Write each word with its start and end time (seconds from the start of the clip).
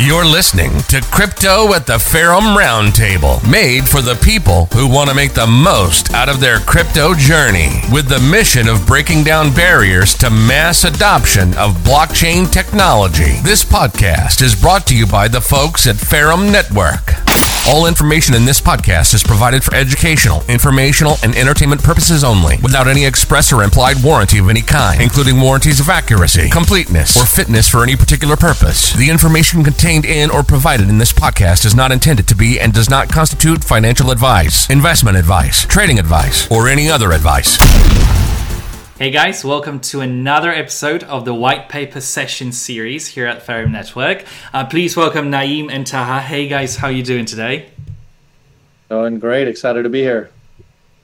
You're 0.00 0.24
listening 0.24 0.78
to 0.90 1.00
Crypto 1.10 1.74
at 1.74 1.84
the 1.88 1.98
Ferrum 1.98 2.56
Roundtable, 2.56 3.42
made 3.50 3.88
for 3.88 4.00
the 4.00 4.14
people 4.14 4.66
who 4.66 4.88
want 4.88 5.10
to 5.10 5.16
make 5.16 5.34
the 5.34 5.48
most 5.48 6.14
out 6.14 6.28
of 6.28 6.38
their 6.38 6.60
crypto 6.60 7.14
journey, 7.14 7.80
with 7.92 8.08
the 8.08 8.20
mission 8.20 8.68
of 8.68 8.86
breaking 8.86 9.24
down 9.24 9.52
barriers 9.52 10.14
to 10.18 10.30
mass 10.30 10.84
adoption 10.84 11.48
of 11.54 11.74
blockchain 11.78 12.48
technology. 12.48 13.40
This 13.42 13.64
podcast 13.64 14.40
is 14.40 14.54
brought 14.54 14.86
to 14.86 14.96
you 14.96 15.04
by 15.04 15.26
the 15.26 15.40
folks 15.40 15.88
at 15.88 15.96
Ferrum 15.96 16.52
Network. 16.52 17.16
All 17.68 17.84
information 17.84 18.34
in 18.34 18.46
this 18.46 18.62
podcast 18.62 19.12
is 19.12 19.22
provided 19.22 19.62
for 19.62 19.74
educational, 19.74 20.42
informational, 20.48 21.16
and 21.22 21.36
entertainment 21.36 21.82
purposes 21.82 22.24
only, 22.24 22.56
without 22.62 22.88
any 22.88 23.04
express 23.04 23.52
or 23.52 23.62
implied 23.62 24.02
warranty 24.02 24.38
of 24.38 24.48
any 24.48 24.62
kind, 24.62 25.02
including 25.02 25.38
warranties 25.38 25.78
of 25.78 25.90
accuracy, 25.90 26.48
completeness, 26.48 27.14
or 27.14 27.26
fitness 27.26 27.68
for 27.68 27.82
any 27.82 27.94
particular 27.94 28.36
purpose. 28.36 28.94
The 28.94 29.10
information 29.10 29.62
contained 29.62 30.06
in 30.06 30.30
or 30.30 30.42
provided 30.42 30.88
in 30.88 30.96
this 30.96 31.12
podcast 31.12 31.66
is 31.66 31.74
not 31.74 31.92
intended 31.92 32.26
to 32.28 32.34
be 32.34 32.58
and 32.58 32.72
does 32.72 32.88
not 32.88 33.10
constitute 33.10 33.62
financial 33.62 34.10
advice, 34.10 34.70
investment 34.70 35.18
advice, 35.18 35.66
trading 35.66 35.98
advice, 35.98 36.50
or 36.50 36.68
any 36.68 36.90
other 36.90 37.12
advice. 37.12 37.58
Hey 38.98 39.12
guys, 39.12 39.44
welcome 39.44 39.78
to 39.92 40.00
another 40.00 40.50
episode 40.50 41.04
of 41.04 41.24
the 41.24 41.32
White 41.32 41.68
Paper 41.68 42.00
Session 42.00 42.50
series 42.50 43.06
here 43.06 43.26
at 43.26 43.42
Ferrum 43.42 43.70
Network. 43.70 44.24
Uh, 44.52 44.64
please 44.64 44.96
welcome 44.96 45.30
Naiem 45.30 45.70
and 45.70 45.86
Taha. 45.86 46.20
Hey 46.20 46.48
guys, 46.48 46.74
how 46.74 46.88
are 46.88 46.92
you 46.92 47.04
doing 47.04 47.24
today? 47.24 47.68
Doing 48.90 49.20
great. 49.20 49.46
Excited 49.46 49.84
to 49.84 49.88
be 49.88 50.00
here. 50.00 50.30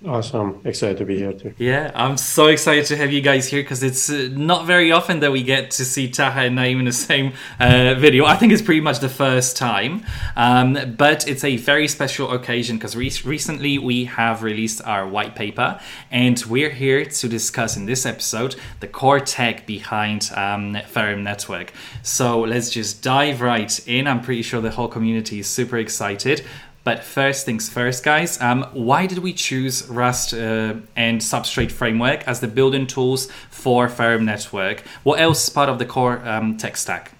Awesome. 0.06 0.60
Excited 0.64 0.98
to 0.98 1.06
be 1.06 1.16
here 1.16 1.32
too. 1.32 1.54
Yeah, 1.56 1.90
I'm 1.94 2.18
so 2.18 2.48
excited 2.48 2.84
to 2.86 2.96
have 2.96 3.10
you 3.10 3.22
guys 3.22 3.48
here 3.48 3.62
because 3.62 3.82
it's 3.82 4.10
uh, 4.10 4.28
not 4.32 4.66
very 4.66 4.92
often 4.92 5.20
that 5.20 5.32
we 5.32 5.42
get 5.42 5.70
to 5.72 5.84
see 5.84 6.10
Taha 6.10 6.40
and 6.40 6.58
Naiem 6.58 6.80
in 6.80 6.84
the 6.84 6.92
same 6.92 7.32
uh, 7.58 7.94
video. 7.94 8.26
I 8.26 8.36
think 8.36 8.52
it's 8.52 8.60
pretty 8.60 8.82
much 8.82 8.98
the 8.98 9.08
first 9.08 9.56
time. 9.56 10.04
Um, 10.36 10.94
but 10.98 11.26
it's 11.26 11.42
a 11.42 11.56
very 11.56 11.88
special 11.88 12.32
occasion 12.32 12.76
because 12.76 12.94
re- 12.94 13.12
recently 13.24 13.78
we 13.78 14.04
have 14.04 14.42
released 14.42 14.82
our 14.84 15.08
white 15.08 15.34
paper 15.34 15.80
and 16.10 16.38
we're 16.44 16.70
here 16.70 17.06
to 17.06 17.28
discuss 17.28 17.74
in 17.74 17.86
this 17.86 18.04
episode 18.04 18.56
the 18.80 18.88
core 18.88 19.20
tech 19.20 19.66
behind 19.66 20.30
um, 20.36 20.76
Ferrum 20.86 21.24
Network. 21.24 21.72
So 22.02 22.40
let's 22.40 22.68
just 22.68 23.02
dive 23.02 23.40
right 23.40 23.88
in. 23.88 24.06
I'm 24.06 24.20
pretty 24.20 24.42
sure 24.42 24.60
the 24.60 24.70
whole 24.70 24.88
community 24.88 25.38
is 25.38 25.46
super 25.46 25.78
excited. 25.78 26.44
But 26.84 27.02
first 27.02 27.46
things 27.46 27.68
first, 27.68 28.04
guys, 28.04 28.38
um, 28.42 28.66
why 28.74 29.06
did 29.06 29.18
we 29.18 29.32
choose 29.32 29.88
Rust 29.88 30.34
uh, 30.34 30.74
and 30.94 31.20
Substrate 31.20 31.72
Framework 31.72 32.28
as 32.28 32.40
the 32.40 32.48
building 32.48 32.86
tools 32.86 33.30
for 33.50 33.88
Ferrum 33.88 34.26
Network? 34.26 34.80
What 35.02 35.18
else 35.18 35.44
is 35.44 35.48
part 35.48 35.70
of 35.70 35.78
the 35.78 35.86
core 35.86 36.20
um, 36.28 36.58
tech 36.58 36.76
stack? 36.76 37.12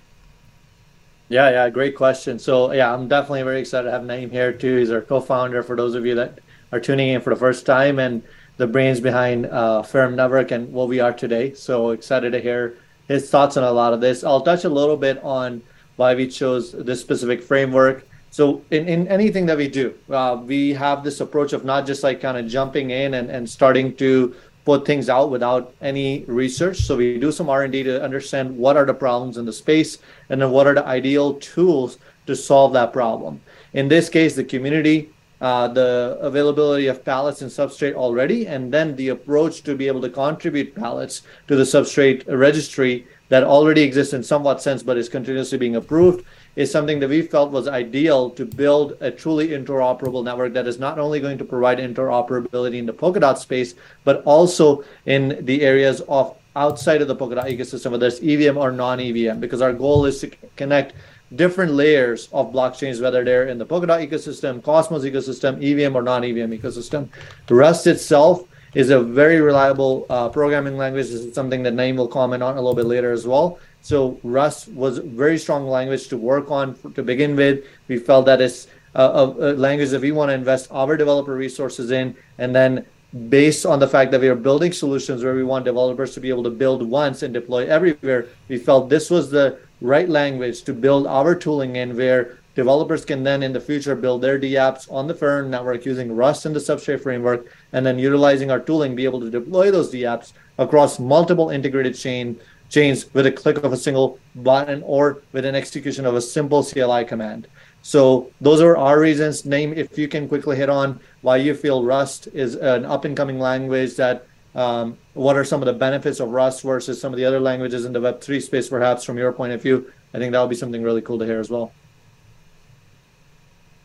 Yeah, 1.30 1.48
yeah, 1.50 1.70
great 1.70 1.96
question. 1.96 2.38
So, 2.38 2.72
yeah, 2.72 2.92
I'm 2.92 3.08
definitely 3.08 3.42
very 3.42 3.60
excited 3.60 3.84
to 3.84 3.90
have 3.90 4.02
Naiem 4.02 4.30
here 4.30 4.52
too. 4.52 4.76
He's 4.76 4.90
our 4.90 5.00
co-founder. 5.00 5.62
For 5.62 5.74
those 5.74 5.94
of 5.94 6.04
you 6.04 6.14
that 6.16 6.40
are 6.70 6.78
tuning 6.78 7.08
in 7.08 7.22
for 7.22 7.30
the 7.30 7.40
first 7.40 7.64
time, 7.64 7.98
and 7.98 8.22
the 8.56 8.66
brains 8.66 9.00
behind 9.00 9.46
uh, 9.46 9.82
Ferrum 9.82 10.16
Network 10.16 10.50
and 10.50 10.72
what 10.72 10.88
we 10.88 11.00
are 11.00 11.12
today. 11.12 11.54
So 11.54 11.90
excited 11.90 12.32
to 12.32 12.40
hear 12.40 12.76
his 13.08 13.28
thoughts 13.28 13.56
on 13.56 13.64
a 13.64 13.72
lot 13.72 13.92
of 13.92 14.00
this. 14.00 14.22
I'll 14.22 14.42
touch 14.42 14.64
a 14.64 14.68
little 14.68 14.96
bit 14.96 15.22
on 15.24 15.62
why 15.96 16.14
we 16.14 16.28
chose 16.28 16.72
this 16.72 17.00
specific 17.00 17.42
framework 17.42 18.06
so 18.34 18.62
in, 18.72 18.88
in 18.88 19.06
anything 19.06 19.46
that 19.46 19.56
we 19.56 19.68
do 19.68 19.94
uh, 20.10 20.36
we 20.44 20.72
have 20.72 21.04
this 21.04 21.20
approach 21.20 21.52
of 21.52 21.64
not 21.64 21.86
just 21.86 22.02
like 22.02 22.20
kind 22.20 22.36
of 22.36 22.48
jumping 22.48 22.91
in 22.91 23.14
and, 23.14 23.30
and 23.30 23.48
starting 23.48 23.94
to 23.94 24.34
put 24.64 24.84
things 24.84 25.08
out 25.08 25.30
without 25.30 25.74
any 25.80 26.24
research. 26.24 26.78
So 26.78 26.96
we 26.96 27.18
do 27.18 27.30
some 27.30 27.48
r&d 27.48 27.82
to 27.84 28.02
understand 28.02 28.56
what 28.56 28.76
are 28.76 28.86
the 28.86 28.94
problems 28.94 29.36
in 29.36 29.44
the 29.44 29.52
space 29.52 29.98
and 30.30 30.41
then 30.41 30.50
what 30.50 30.66
are 30.66 30.74
the 30.74 30.84
ideal 30.84 31.34
tools 31.34 31.98
to 32.26 32.34
solve 32.34 32.72
that 32.72 32.92
problem. 32.92 33.41
In 33.72 33.86
this 33.86 34.08
case 34.08 34.34
the 34.34 34.42
community 34.42 35.10
uh, 35.41 35.69
the 35.69 36.16
availability 36.20 36.86
of 36.86 37.04
pallets 37.04 37.42
and 37.42 37.50
substrate 37.50 37.94
already 37.94 38.48
and 38.48 38.72
then 38.72 38.96
the 38.96 39.10
approach 39.10 39.62
to 39.62 39.76
be 39.76 39.86
able 39.86 40.00
to 40.00 40.09
contribute 40.09 40.75
pallets 40.75 41.22
to 41.47 41.54
the 41.54 41.62
substrate 41.62 42.25
registry 42.26 43.06
that 43.28 43.44
already 43.44 43.82
exists 43.82 44.14
in 44.14 44.22
somewhat 44.22 44.62
sense 44.62 44.82
but 44.82 44.97
is 44.97 45.09
continuously 45.09 45.59
being 45.59 45.76
approved 45.76 46.25
is 46.56 46.70
something 46.70 47.00
that 47.00 47.09
we 47.09 47.22
felt 47.22 47.50
was 47.50 47.66
ideal 47.66 48.31
to 48.31 48.44
build 48.44 48.97
a 49.00 49.10
truly 49.10 49.48
interoperable 49.48 50.25
network 50.25 50.53
that 50.53 50.66
is 50.66 50.78
not 50.78 50.98
only 50.98 51.20
going 51.20 51.38
to 51.38 51.44
provide 51.44 51.78
interoperability 51.78 52.78
in 52.78 52.87
the 52.87 52.92
Polkadot 52.92 53.38
space, 53.38 53.75
but 54.04 54.22
also 54.25 54.84
in 55.06 55.44
the 55.44 55.62
areas 55.62 56.00
of 56.03 56.37
outside 56.56 57.03
of 57.03 57.09
the 57.09 57.16
Polkadot 57.16 57.47
ecosystem, 57.47 57.91
whether 57.91 58.06
it's 58.06 58.20
EVM 58.22 58.56
or 58.56 58.70
non-EVM, 58.70 59.41
because 59.41 59.60
our 59.60 59.72
goal 59.72 60.06
is 60.06 60.20
to 60.20 60.31
connect 60.56 60.94
different 61.34 61.72
layers 61.72 62.28
of 62.32 62.53
blockchains, 62.53 63.03
whether 63.03 63.25
they're 63.25 63.48
in 63.48 63.59
the 63.59 63.66
Polkadot 63.66 64.09
ecosystem, 64.09 64.62
Cosmos 64.62 65.03
ecosystem, 65.03 65.56
EVM 65.62 65.97
or 65.97 66.03
non-EVM 66.03 66.56
ecosystem. 66.56 67.09
Rust 67.50 67.86
itself 67.86 68.47
is 68.75 68.91
a 68.91 69.00
very 69.00 69.41
reliable 69.41 70.06
uh, 70.10 70.28
programming 70.28 70.76
language. 70.76 71.06
This 71.06 71.22
is 71.22 71.34
something 71.34 71.62
that 71.62 71.75
Naiem 71.75 71.97
will 71.97 72.09
comment 72.09 72.42
on 72.42 72.54
a 72.54 72.60
little 72.60 72.75
bit 72.75 72.86
later 72.86 73.12
as 73.12 73.26
well. 73.26 73.59
So 73.84 74.19
Rust 74.22 74.69
was 74.69 74.97
a 74.97 75.03
very 75.03 75.37
strong 75.37 75.69
language 75.69 76.09
to 76.09 76.17
work 76.17 76.50
on 76.50 76.75
to 76.95 77.03
begin 77.03 77.37
with. 77.37 77.67
We 77.87 77.99
felt 77.99 78.25
that 78.25 78.41
it's 78.41 78.67
a, 78.95 79.05
a, 79.05 79.53
language 79.53 79.91
that 79.91 80.00
we 80.00 80.11
want 80.11 80.31
to 80.31 80.34
invest 80.34 80.69
our 80.71 80.97
developer 80.97 81.34
resources 81.34 81.91
in, 81.91 82.17
and 82.39 82.56
then 82.56 82.87
based 83.28 83.67
on 83.67 83.81
the 83.81 83.87
fact 83.87 84.11
that 84.12 84.22
we 84.22 84.28
are 84.28 84.34
building 84.34 84.72
solutions 84.72 85.22
where 85.22 85.34
we 85.34 85.45
want 85.45 85.67
developers 85.67 86.15
to 86.15 86.21
be 86.21 86.31
able 86.31 86.43
to 86.45 86.50
build 86.50 86.83
once 86.83 87.22
and 87.22 87.34
deploy 87.34 87.67
everywhere, 87.67 88.28
we 88.49 88.56
felt 88.56 88.89
this 88.89 89.11
was 89.11 89.31
the 89.31 89.59
right 89.83 90.09
language 90.09 90.62
to 90.62 90.72
build 90.72 91.06
our 91.06 91.34
tooling 91.34 91.77
in 91.77 91.95
where 91.95 92.39
developers 92.55 93.05
can 93.05 93.22
then 93.22 93.43
in 93.43 93.53
the 93.53 93.61
future 93.61 93.95
build 93.95 94.22
their 94.22 94.41
dApps 94.41 94.91
on 94.91 95.06
the 95.06 95.15
Ferrum 95.15 95.51
network 95.51 95.84
using 95.84 96.16
Rust 96.16 96.47
and 96.47 96.56
the 96.56 96.61
Substrate 96.61 97.03
framework, 97.03 97.53
and 97.75 97.84
then 97.84 97.99
utilizing 97.99 98.51
our 98.51 98.61
tooling, 98.61 98.97
be 98.97 99.05
able 99.05 99.21
to 99.21 99.31
deploy 99.31 99.71
those 99.71 99.93
dApps 99.93 100.33
across 100.56 100.99
multiple 100.99 101.51
integrated 101.51 101.95
chain 101.95 102.41
chains 102.74 103.12
with 103.14 103.26
a 103.26 103.32
click 103.32 103.58
of 103.58 103.72
a 103.72 103.76
single 103.76 104.18
button 104.34 104.82
or 104.84 105.22
with 105.32 105.44
an 105.44 105.54
execution 105.54 106.04
of 106.04 106.14
a 106.16 106.20
simple 106.20 106.62
CLI 106.64 107.04
command. 107.04 107.46
So 107.82 108.30
those 108.40 108.60
are 108.60 108.76
our 108.76 108.98
reasons. 108.98 109.42
Naiem, 109.42 109.76
if 109.76 109.96
you 109.96 110.08
can 110.08 110.26
quickly 110.26 110.56
hit 110.56 110.68
on 110.68 110.98
why 111.22 111.36
you 111.36 111.54
feel 111.54 111.84
Rust 111.84 112.28
is 112.32 112.56
an 112.56 112.84
up 112.84 113.04
and 113.04 113.16
coming 113.16 113.38
language 113.38 113.94
that 113.96 114.26
um, 114.54 114.98
what 115.14 115.36
are 115.36 115.44
some 115.44 115.60
of 115.62 115.66
the 115.66 115.72
benefits 115.72 116.18
of 116.20 116.28
Rust 116.30 116.62
versus 116.62 117.00
some 117.00 117.12
of 117.12 117.16
the 117.16 117.24
other 117.24 117.40
languages 117.40 117.84
in 117.84 117.92
the 117.92 118.00
Web3 118.00 118.42
space, 118.42 118.68
perhaps 118.68 119.04
from 119.04 119.18
your 119.18 119.32
point 119.32 119.52
of 119.52 119.62
view? 119.62 119.92
I 120.12 120.18
think 120.18 120.32
that 120.32 120.41
would 120.41 120.50
be 120.50 120.56
something 120.56 120.82
really 120.82 121.02
cool 121.02 121.18
to 121.18 121.24
hear 121.24 121.41
as 121.41 121.50
well. 121.50 121.72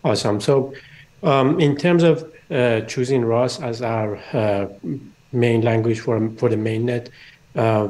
Awesome. 0.03 0.39
So, 0.39 0.73
um, 1.23 1.59
in 1.59 1.75
terms 1.75 2.03
of 2.03 2.31
uh, 2.49 2.81
choosing 2.81 3.25
Rust 3.25 3.61
as 3.61 3.81
our 3.81 4.17
uh, 4.33 4.67
main 5.31 5.61
language 5.61 5.99
for 5.99 6.15
for 6.37 6.49
the 6.49 6.55
mainnet, 6.55 7.09
uh, 7.55 7.89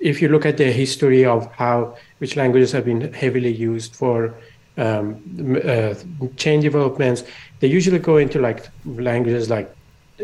if 0.00 0.20
you 0.20 0.28
look 0.28 0.46
at 0.46 0.56
the 0.56 0.70
history 0.70 1.24
of 1.24 1.50
how 1.52 1.96
which 2.18 2.36
languages 2.36 2.72
have 2.72 2.84
been 2.84 3.12
heavily 3.12 3.52
used 3.52 3.94
for 3.94 4.34
um, 4.76 5.60
uh, 5.64 5.94
chain 6.36 6.60
developments, 6.60 7.24
they 7.60 7.68
usually 7.68 7.98
go 7.98 8.18
into 8.18 8.38
like 8.38 8.66
languages 8.84 9.48
like 9.48 9.74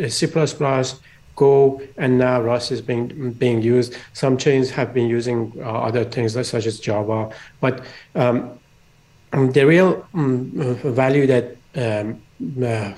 uh, 0.03 0.09
C++, 0.09 0.27
Go, 1.35 1.81
and 1.97 2.19
now 2.19 2.43
Rust 2.43 2.73
is 2.73 2.83
being 2.83 3.33
being 3.33 3.63
used. 3.63 3.97
Some 4.13 4.37
chains 4.37 4.71
have 4.71 4.93
been 4.93 5.09
using 5.09 5.51
uh, 5.59 5.63
other 5.63 6.05
things 6.05 6.35
such 6.35 6.67
as 6.67 6.79
Java, 6.79 7.35
but 7.59 7.83
um, 8.15 8.59
the 9.33 9.65
real 9.65 10.07
um, 10.13 10.51
value 10.85 11.27
that 11.27 11.57
um, 11.75 12.21
uh, 12.63 12.93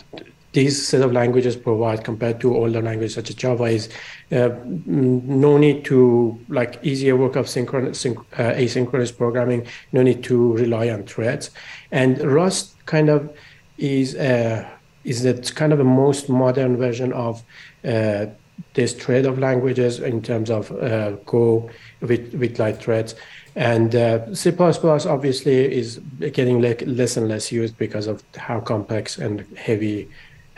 these 0.55 0.87
set 0.87 1.03
of 1.03 1.13
languages 1.13 1.57
provide 1.57 2.05
compared 2.05 2.41
to 2.41 2.57
older 2.57 2.81
languages 2.81 3.15
such 3.15 3.29
as 3.29 3.35
Java 3.35 3.65
is 3.65 3.89
uh, 4.33 4.51
no 4.87 5.59
need 5.59 5.85
to 5.87 6.39
like 6.49 6.79
easier 6.83 7.17
work 7.17 7.37
of 7.37 7.49
synchronous, 7.49 8.03
synch, 8.03 8.19
uh, 8.39 8.55
asynchronous 8.55 9.17
programming, 9.17 9.67
no 9.93 10.03
need 10.03 10.23
to 10.25 10.55
rely 10.55 10.89
on 10.89 11.03
threads. 11.03 11.51
And 11.91 12.21
Rust 12.23 12.75
kind 12.87 13.11
of 13.11 13.37
is 13.79 14.15
uh, 14.15 14.69
is 15.03 15.23
that 15.25 15.55
kind 15.55 15.73
of 15.73 15.79
the 15.79 15.85
most 15.85 16.29
modern 16.29 16.77
version 16.77 17.13
of 17.13 17.43
uh, 17.85 18.27
this 18.75 18.95
thread 18.95 19.27
of 19.27 19.39
languages 19.39 19.99
in 19.99 20.23
terms 20.23 20.51
of 20.51 20.71
uh, 20.73 21.11
Go 21.27 21.69
with 22.01 22.33
with 22.35 22.59
light 22.59 22.79
threads. 22.79 23.17
And 23.57 23.95
uh, 23.95 24.35
C++ 24.35 24.53
obviously 24.59 25.73
is 25.73 26.01
getting 26.33 26.61
less 26.61 27.17
and 27.17 27.29
less 27.29 27.53
used 27.53 27.79
because 27.79 28.09
of 28.09 28.25
how 28.37 28.59
complex 28.59 29.17
and 29.17 29.47
heavy 29.57 30.09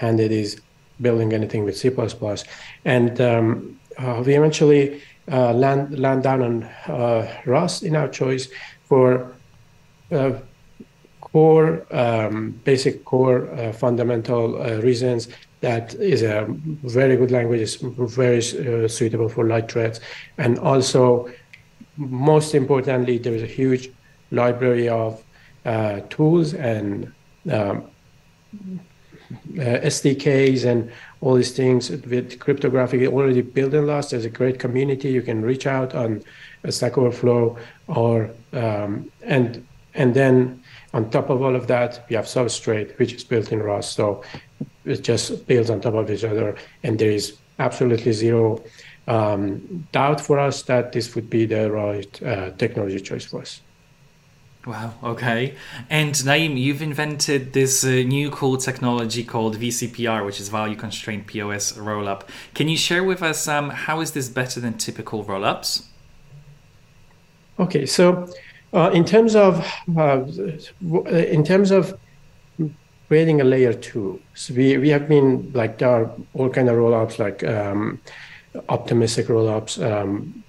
and 0.00 0.20
it 0.20 0.32
is 0.32 0.60
building 1.00 1.32
anything 1.32 1.64
with 1.64 1.76
C++. 1.76 1.90
And 2.84 3.20
um, 3.20 3.80
uh, 3.98 4.22
we 4.24 4.34
eventually 4.34 5.02
uh, 5.30 5.52
land, 5.52 5.98
land 5.98 6.22
down 6.22 6.42
on 6.42 6.62
uh, 6.62 7.28
Rust 7.46 7.82
in 7.82 7.96
our 7.96 8.08
choice 8.08 8.48
for 8.84 9.32
uh, 10.12 10.32
core, 11.20 11.84
um, 11.90 12.60
basic 12.64 13.04
core 13.04 13.50
uh, 13.54 13.72
fundamental 13.72 14.62
uh, 14.62 14.76
reasons. 14.76 15.28
That 15.60 15.94
is 15.94 16.22
a 16.22 16.46
very 16.48 17.16
good 17.16 17.30
language, 17.30 17.60
it's 17.60 17.76
very 17.76 18.40
suitable 18.88 19.28
for 19.28 19.44
light 19.46 19.70
threads. 19.70 20.00
And 20.38 20.58
also, 20.58 21.28
most 21.96 22.54
importantly, 22.54 23.18
there 23.18 23.34
is 23.34 23.42
a 23.42 23.46
huge 23.46 23.90
library 24.30 24.88
of 24.88 25.24
tools 26.10 26.54
and 26.54 27.12
um, 27.50 27.90
SDKs 29.54 30.64
and 30.64 30.90
all 31.20 31.34
these 31.34 31.52
things 31.52 31.90
with 31.90 32.38
cryptographic 32.38 33.08
already 33.08 33.42
built 33.42 33.74
in 33.74 33.86
Rust. 33.86 34.10
There's 34.10 34.24
a 34.24 34.30
great 34.30 34.58
community. 34.58 35.10
You 35.10 35.22
can 35.22 35.42
reach 35.42 35.66
out 35.66 35.94
on 35.94 36.22
Stack 36.68 36.98
Overflow 36.98 37.56
or 37.88 38.30
um, 38.52 39.10
and 39.22 39.66
and 39.94 40.14
then 40.14 40.62
on 40.92 41.10
top 41.10 41.30
of 41.30 41.42
all 41.42 41.56
of 41.56 41.66
that, 41.68 42.04
we 42.08 42.16
have 42.16 42.26
Substrate, 42.26 42.98
which 42.98 43.14
is 43.14 43.24
built 43.24 43.50
in 43.50 43.62
Rust. 43.62 43.94
So 43.94 44.22
it 44.84 45.02
just 45.02 45.46
builds 45.46 45.70
on 45.70 45.80
top 45.80 45.94
of 45.94 46.10
each 46.10 46.24
other, 46.24 46.56
and 46.82 46.98
there 46.98 47.10
is 47.10 47.38
absolutely 47.58 48.12
zero 48.12 48.62
um, 49.08 49.86
doubt 49.92 50.20
for 50.20 50.38
us 50.38 50.62
that 50.62 50.92
this 50.92 51.14
would 51.14 51.30
be 51.30 51.46
the 51.46 51.70
right 51.70 52.22
uh, 52.22 52.50
technology 52.52 53.00
choice 53.00 53.24
for 53.24 53.40
us. 53.40 53.60
Wow, 54.66 54.94
okay. 55.02 55.54
And 55.88 56.12
Naiem, 56.12 56.58
you've 56.58 56.82
invented 56.82 57.52
this 57.52 57.84
uh, 57.84 57.88
new 57.88 58.30
cool 58.30 58.56
technology 58.56 59.22
called 59.22 59.56
VCPR, 59.56 60.26
which 60.26 60.40
is 60.40 60.48
Value 60.48 60.74
Constrained 60.74 61.28
POS 61.28 61.74
Rollup. 61.74 62.22
Can 62.52 62.66
you 62.66 62.76
share 62.76 63.04
with 63.04 63.22
us 63.22 63.46
um, 63.46 63.70
how 63.70 64.00
is 64.00 64.10
this 64.10 64.28
better 64.28 64.58
than 64.58 64.76
typical 64.76 65.24
rollups? 65.24 65.84
Okay, 67.60 67.86
so 67.86 68.28
uh, 68.72 68.90
in 68.92 69.04
terms 69.04 69.36
of 69.36 69.64
uh, 69.96 70.24
in 70.24 71.44
terms 71.44 71.70
of 71.70 71.96
creating 73.06 73.40
a 73.40 73.44
layer 73.44 73.72
two, 73.72 74.20
so 74.34 74.52
we, 74.52 74.76
we 74.78 74.88
have 74.88 75.08
been 75.08 75.52
like 75.54 75.78
there 75.78 75.90
are 75.90 76.10
all 76.34 76.50
kind 76.50 76.68
of 76.68 76.74
rollups 76.74 77.20
like 77.20 77.44
um, 77.44 78.00
optimistic 78.68 79.28
rollups, 79.28 79.80
um, 79.80 80.42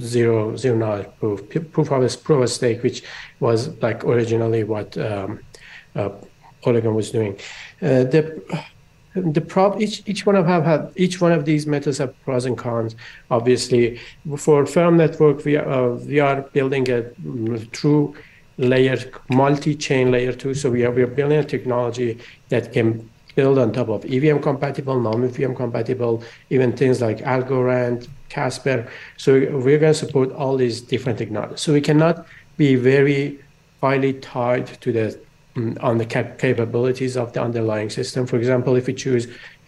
zero 0.00 0.56
zero 0.56 0.76
knowledge 0.76 1.08
proof, 1.18 1.48
proof 1.72 1.90
of 1.90 2.24
proof 2.24 2.42
of 2.42 2.50
stake, 2.50 2.82
which 2.82 3.02
was 3.38 3.68
like 3.82 4.04
originally 4.04 4.64
what 4.64 4.96
um, 4.98 5.40
uh, 5.94 6.10
Polygon 6.62 6.94
was 6.94 7.10
doing. 7.10 7.34
Uh, 7.80 8.04
the 8.04 8.42
the 9.14 9.40
prob 9.40 9.80
each 9.80 10.02
each 10.06 10.24
one 10.26 10.36
of 10.36 10.46
have 10.46 10.64
had 10.64 10.92
each 10.96 11.20
one 11.20 11.32
of 11.32 11.44
these 11.44 11.66
methods 11.66 11.98
have 11.98 12.14
pros 12.22 12.46
and 12.46 12.56
cons. 12.56 12.96
Obviously, 13.30 14.00
for 14.36 14.66
Ferrum 14.66 14.96
Network, 14.96 15.44
we 15.44 15.56
are 15.56 15.68
uh, 15.68 15.96
we 15.96 16.20
are 16.20 16.42
building 16.42 16.90
a 16.90 17.02
true 17.66 18.14
layer 18.58 18.98
multi-chain 19.30 20.10
layer 20.10 20.32
two. 20.32 20.54
So 20.54 20.70
we 20.70 20.84
are 20.84 20.90
we 20.90 21.02
are 21.02 21.06
building 21.06 21.38
a 21.38 21.44
technology 21.44 22.18
that 22.50 22.72
can 22.72 23.08
build 23.40 23.58
on 23.58 23.72
top 23.72 23.88
of 23.88 24.00
EVM 24.14 24.40
compatible, 24.50 24.96
non-EVM 25.08 25.54
compatible, 25.64 26.14
even 26.50 26.68
things 26.80 26.96
like 27.06 27.18
Algorand, 27.34 28.00
Casper. 28.28 28.78
So 29.16 29.30
we're 29.64 29.80
going 29.84 29.94
to 29.96 30.00
support 30.04 30.28
all 30.40 30.54
these 30.64 30.78
different 30.92 31.16
technologies. 31.22 31.60
So 31.64 31.72
we 31.72 31.82
cannot 31.90 32.16
be 32.62 32.70
very 32.92 33.22
highly 33.80 34.12
tied 34.34 34.66
to 34.82 34.88
the 34.98 35.06
mm, 35.56 35.72
on 35.88 35.94
the 36.02 36.08
cap- 36.14 36.38
capabilities 36.46 37.14
of 37.22 37.26
the 37.34 37.40
underlying 37.48 37.90
system. 37.98 38.20
For 38.26 38.36
example, 38.42 38.72
if 38.80 38.84
we 38.90 38.94
choose 39.04 39.24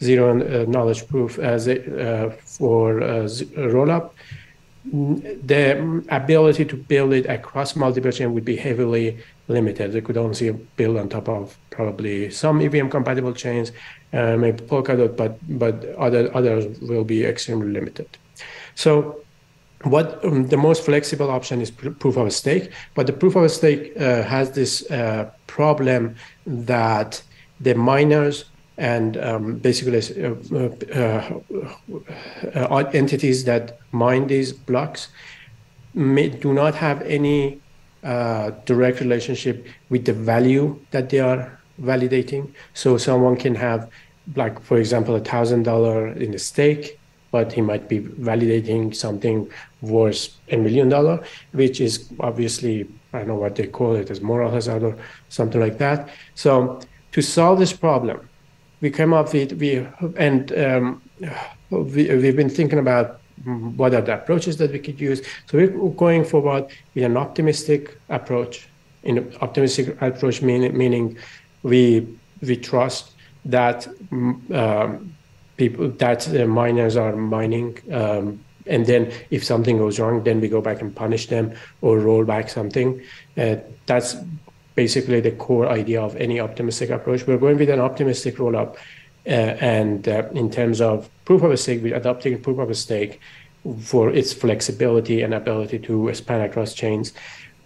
zero 0.09 0.27
uh, 0.31 0.65
knowledge 0.75 1.03
proof 1.13 1.39
as 1.39 1.61
a, 1.75 1.77
uh, 2.09 2.31
for 2.57 2.83
uh, 3.01 3.25
rollup, 3.75 4.05
mm, 4.87 5.47
the 5.53 5.65
ability 6.21 6.65
to 6.73 6.77
build 6.93 7.13
it 7.21 7.27
across 7.37 7.71
multiple 7.85 8.13
chain 8.13 8.29
would 8.35 8.49
be 8.55 8.57
heavily 8.67 9.07
limited. 9.53 9.93
They 9.93 10.01
could 10.01 10.17
only 10.17 10.53
build 10.77 10.97
on 10.97 11.09
top 11.09 11.29
of 11.29 11.59
probably 11.71 12.31
some 12.31 12.61
EVM 12.61 12.89
compatible 12.89 13.33
chains, 13.33 13.73
uh, 14.13 14.37
maybe 14.37 14.65
Polkadot, 14.65 15.17
but 15.17 15.39
but 15.59 15.85
other 15.97 16.35
others 16.35 16.81
will 16.81 17.05
be 17.05 17.25
extremely 17.25 17.69
limited. 17.69 18.09
So 18.75 19.23
what 19.85 20.25
um, 20.25 20.49
the 20.49 20.57
most 20.57 20.85
flexible 20.85 21.31
option 21.31 21.61
is 21.61 21.71
pr- 21.71 21.91
proof 21.91 22.17
of 22.17 22.33
stake, 22.33 22.71
but 22.95 23.07
the 23.07 23.13
proof 23.13 23.37
of 23.37 23.51
stake 23.51 23.93
uh, 23.97 24.23
has 24.23 24.53
this 24.53 24.91
uh, 24.91 25.31
problem 25.47 26.17
that 26.47 27.23
the 27.61 27.75
miners 27.75 28.45
and 28.79 29.17
um, 29.19 29.59
basically 29.59 30.01
uh, 30.25 30.35
uh, 30.95 31.41
uh, 32.55 32.91
entities 32.93 33.45
that 33.45 33.79
mine 33.93 34.27
these 34.27 34.53
blocks 34.53 35.09
may, 35.95 36.29
do 36.29 36.53
not 36.53 36.75
have 36.75 37.03
any 37.03 37.62
uh, 38.03 38.51
direct 38.65 39.01
relationship 39.01 39.67
with 39.91 40.05
the 40.05 40.13
value 40.13 40.79
that 40.91 41.11
they 41.11 41.21
are 41.21 41.59
validating. 41.81 42.53
So 42.75 42.99
someone 42.99 43.37
can 43.37 43.55
have, 43.55 43.91
like 44.37 44.61
for 44.63 44.79
example, 44.79 45.15
a 45.15 45.21
thousand 45.21 45.65
dollar 45.65 46.09
in 46.09 46.35
a 46.35 46.39
stake 46.39 46.99
but 47.33 47.51
he 47.51 47.63
might 47.63 47.89
be 47.89 47.99
validating 47.99 48.95
something 48.95 49.51
worth 49.81 50.29
a 50.51 50.57
million 50.57 50.89
dollar, 50.89 51.25
which 51.53 51.81
is 51.81 52.13
obviously, 52.21 52.87
I 53.13 53.19
don't 53.19 53.29
know 53.29 53.35
what 53.37 53.57
they 53.57 53.67
call 53.67 53.97
it, 53.97 54.11
as 54.11 54.21
moral 54.21 54.51
hazard 54.53 54.85
or 54.85 54.97
something 55.31 55.61
like 55.61 55.79
that. 55.79 56.11
So 56.35 56.81
to 57.13 57.23
solve 57.23 57.59
this 57.59 57.73
problem, 57.73 58.29
we 58.83 58.91
came 58.91 59.15
up 59.15 59.33
with, 59.33 59.53
we, 59.55 59.87
and 60.17 60.53
um, 60.59 61.03
we, 61.71 62.15
we've 62.15 62.37
been 62.37 62.51
thinking 62.51 62.79
about 62.79 63.22
what 63.77 63.95
are 63.95 64.01
the 64.01 64.15
approaches 64.15 64.57
that 64.59 64.73
we 64.73 64.79
could 64.79 65.01
use. 65.01 65.23
So 65.47 65.59
we're 65.59 65.91
going 65.91 66.25
forward 66.25 66.67
with 66.95 67.05
an 67.05 67.17
optimistic 67.17 67.99
approach. 68.09 68.69
In 69.03 69.19
an 69.19 69.35
optimistic 69.41 70.01
approach, 70.01 70.43
meaning, 70.43 70.77
meaning 70.77 71.17
we 71.63 72.07
we 72.41 72.57
trust 72.57 73.13
that 73.45 73.89
um, 74.11 75.15
people 75.57 75.89
that 75.89 76.49
miners 76.49 76.97
are 76.97 77.17
mining. 77.17 77.79
Um, 77.91 78.45
and 78.67 78.87
then 78.87 79.13
if 79.31 79.45
something 79.45 79.79
goes 79.79 79.99
wrong, 79.99 80.23
then 80.23 80.41
we 80.41 80.49
go 80.49 80.61
back 80.61 80.81
and 80.81 80.95
punish 80.95 81.27
them 81.27 81.55
or 81.81 81.99
roll 81.99 82.25
back 82.25 82.49
something. 82.49 83.03
Uh, 83.37 83.57
that's 83.87 84.17
basically 84.75 85.21
the 85.21 85.33
core 85.33 85.69
idea 85.69 86.01
of 86.01 86.17
any 86.17 86.41
optimistic 86.41 86.91
approach. 86.91 87.27
We're 87.27 87.39
going 87.39 87.59
with 87.59 87.71
an 87.71 87.81
optimistic 87.81 88.37
rollup. 88.37 88.77
Uh, 88.77 88.79
and 89.27 90.09
uh, 90.09 90.29
in 90.33 90.51
terms 90.51 90.81
of 90.81 91.09
proof 91.25 91.43
of 91.43 91.59
stake, 91.59 91.83
we're 91.83 91.97
adopting 91.97 92.41
proof 92.41 92.59
of 92.59 92.77
stake 92.77 93.21
for 93.81 94.11
its 94.11 94.33
flexibility 94.33 95.23
and 95.23 95.33
ability 95.35 95.79
to 95.79 96.13
span 96.15 96.41
across 96.41 96.75
chains. 96.75 97.13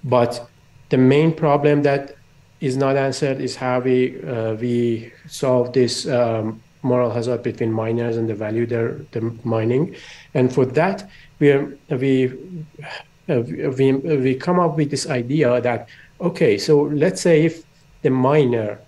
But 0.05 0.49
the 0.91 0.99
main 0.99 1.33
problem 1.33 1.83
that 1.83 2.17
is 2.61 2.77
not 2.77 2.97
answered 2.97 3.41
is 3.41 3.57
how 3.57 3.81
we 3.81 4.23
uh, 4.23 4.55
we 4.55 5.13
solve 5.27 5.73
this 5.73 6.07
um, 6.07 6.63
moral 6.83 7.11
hazard 7.11 7.43
between 7.43 7.73
miners 7.73 8.17
and 8.17 8.29
the 8.29 8.35
value 8.35 8.67
they're, 8.67 8.95
they're 9.11 9.31
mining. 9.45 9.97
And 10.35 10.53
for 10.53 10.65
that, 10.65 11.09
we 11.39 11.57
we 11.91 12.33
we 13.29 13.93
we 13.93 14.35
come 14.35 14.61
up 14.61 14.77
with 14.77 14.91
this 14.91 15.09
idea 15.09 15.61
that 15.61 15.89
okay, 16.21 16.59
so 16.59 16.83
let's 16.83 17.21
say 17.21 17.45
if 17.45 17.65
the 18.03 18.11
miner 18.11 18.79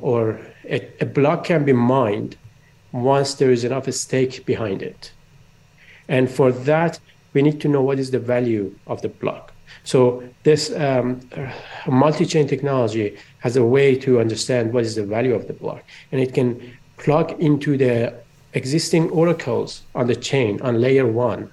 or 0.00 0.40
a, 0.68 0.78
a 1.00 1.06
block 1.06 1.44
can 1.44 1.64
be 1.64 1.72
mined 1.72 2.36
once 2.92 3.34
there 3.34 3.50
is 3.50 3.64
enough 3.64 3.90
stake 3.92 4.44
behind 4.46 4.82
it, 4.82 5.12
and 6.08 6.30
for 6.30 6.52
that 6.52 7.00
we 7.32 7.42
need 7.42 7.60
to 7.60 7.68
know 7.68 7.82
what 7.82 7.98
is 7.98 8.10
the 8.10 8.18
value 8.18 8.74
of 8.86 9.02
the 9.02 9.08
block. 9.08 9.52
So 9.84 10.22
this 10.42 10.72
um, 10.74 11.20
multi-chain 11.86 12.46
technology 12.46 13.16
has 13.40 13.56
a 13.56 13.64
way 13.64 13.94
to 13.96 14.20
understand 14.20 14.72
what 14.72 14.84
is 14.84 14.94
the 14.94 15.04
value 15.04 15.34
of 15.34 15.46
the 15.46 15.52
block, 15.52 15.82
and 16.10 16.20
it 16.20 16.34
can 16.34 16.76
plug 16.96 17.38
into 17.40 17.76
the 17.76 18.14
existing 18.54 19.10
oracles 19.10 19.82
on 19.94 20.06
the 20.06 20.16
chain 20.16 20.60
on 20.62 20.80
layer 20.80 21.06
one. 21.06 21.52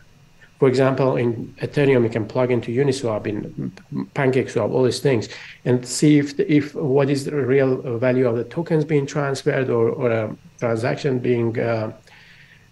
For 0.64 0.70
example, 0.70 1.18
in 1.18 1.54
Ethereum, 1.62 2.04
you 2.04 2.10
can 2.10 2.26
plug 2.26 2.50
into 2.50 2.72
Uniswap, 2.72 3.28
in 3.28 3.74
PancakeSwap, 4.16 4.72
all 4.72 4.84
these 4.84 5.02
things, 5.02 5.28
and 5.66 5.86
see 5.86 6.20
if 6.20 6.38
the, 6.38 6.50
if 6.50 6.74
what 6.74 7.10
is 7.10 7.26
the 7.26 7.36
real 7.36 7.98
value 7.98 8.26
of 8.26 8.38
the 8.38 8.46
tokens 8.46 8.86
being 8.86 9.06
transferred 9.06 9.70
or, 9.70 9.90
or 9.90 10.10
a 10.10 10.38
transaction 10.60 11.20
being 11.20 11.60
uh, 11.60 11.92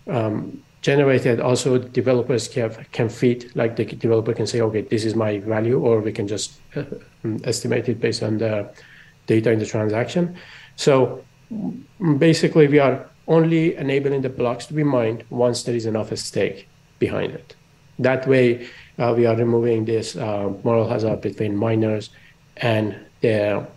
um, 0.08 0.64
generated. 0.80 1.42
Also, 1.42 1.78
developers 1.80 2.48
can, 2.48 2.72
can 2.94 3.10
feed, 3.10 3.52
like 3.56 3.76
the 3.76 3.84
developer 3.84 4.34
can 4.34 4.48
say, 4.48 4.62
okay, 4.62 4.84
this 4.84 5.04
is 5.04 5.14
my 5.14 5.40
value, 5.40 5.78
or 5.78 6.00
we 6.00 6.14
can 6.14 6.30
just 6.30 6.62
uh, 6.78 6.86
estimate 7.44 7.90
it 7.90 8.00
based 8.00 8.24
on 8.24 8.38
the 8.38 8.74
data 9.28 9.52
in 9.52 9.60
the 9.60 9.66
transaction. 9.66 10.38
So 10.78 11.26
basically 12.20 12.70
we 12.70 12.80
are 12.80 13.10
only 13.28 13.76
enabling 13.76 14.22
the 14.22 14.30
blocks 14.30 14.66
to 14.68 14.74
be 14.74 14.84
mined 14.86 15.26
once 15.30 15.64
there 15.64 15.76
is 15.76 15.86
enough 15.86 16.18
stake 16.18 16.70
behind 16.98 17.34
it. 17.34 17.58
That 18.00 18.28
way, 18.28 18.68
uh, 18.98 19.14
we 19.16 19.26
are 19.26 19.36
removing 19.36 19.86
this 19.86 20.16
uh, 20.16 20.52
moral 20.64 20.88
hazard 20.88 21.22
between 21.22 21.56
miners 21.56 22.10
and 22.58 22.96
their 23.22 23.68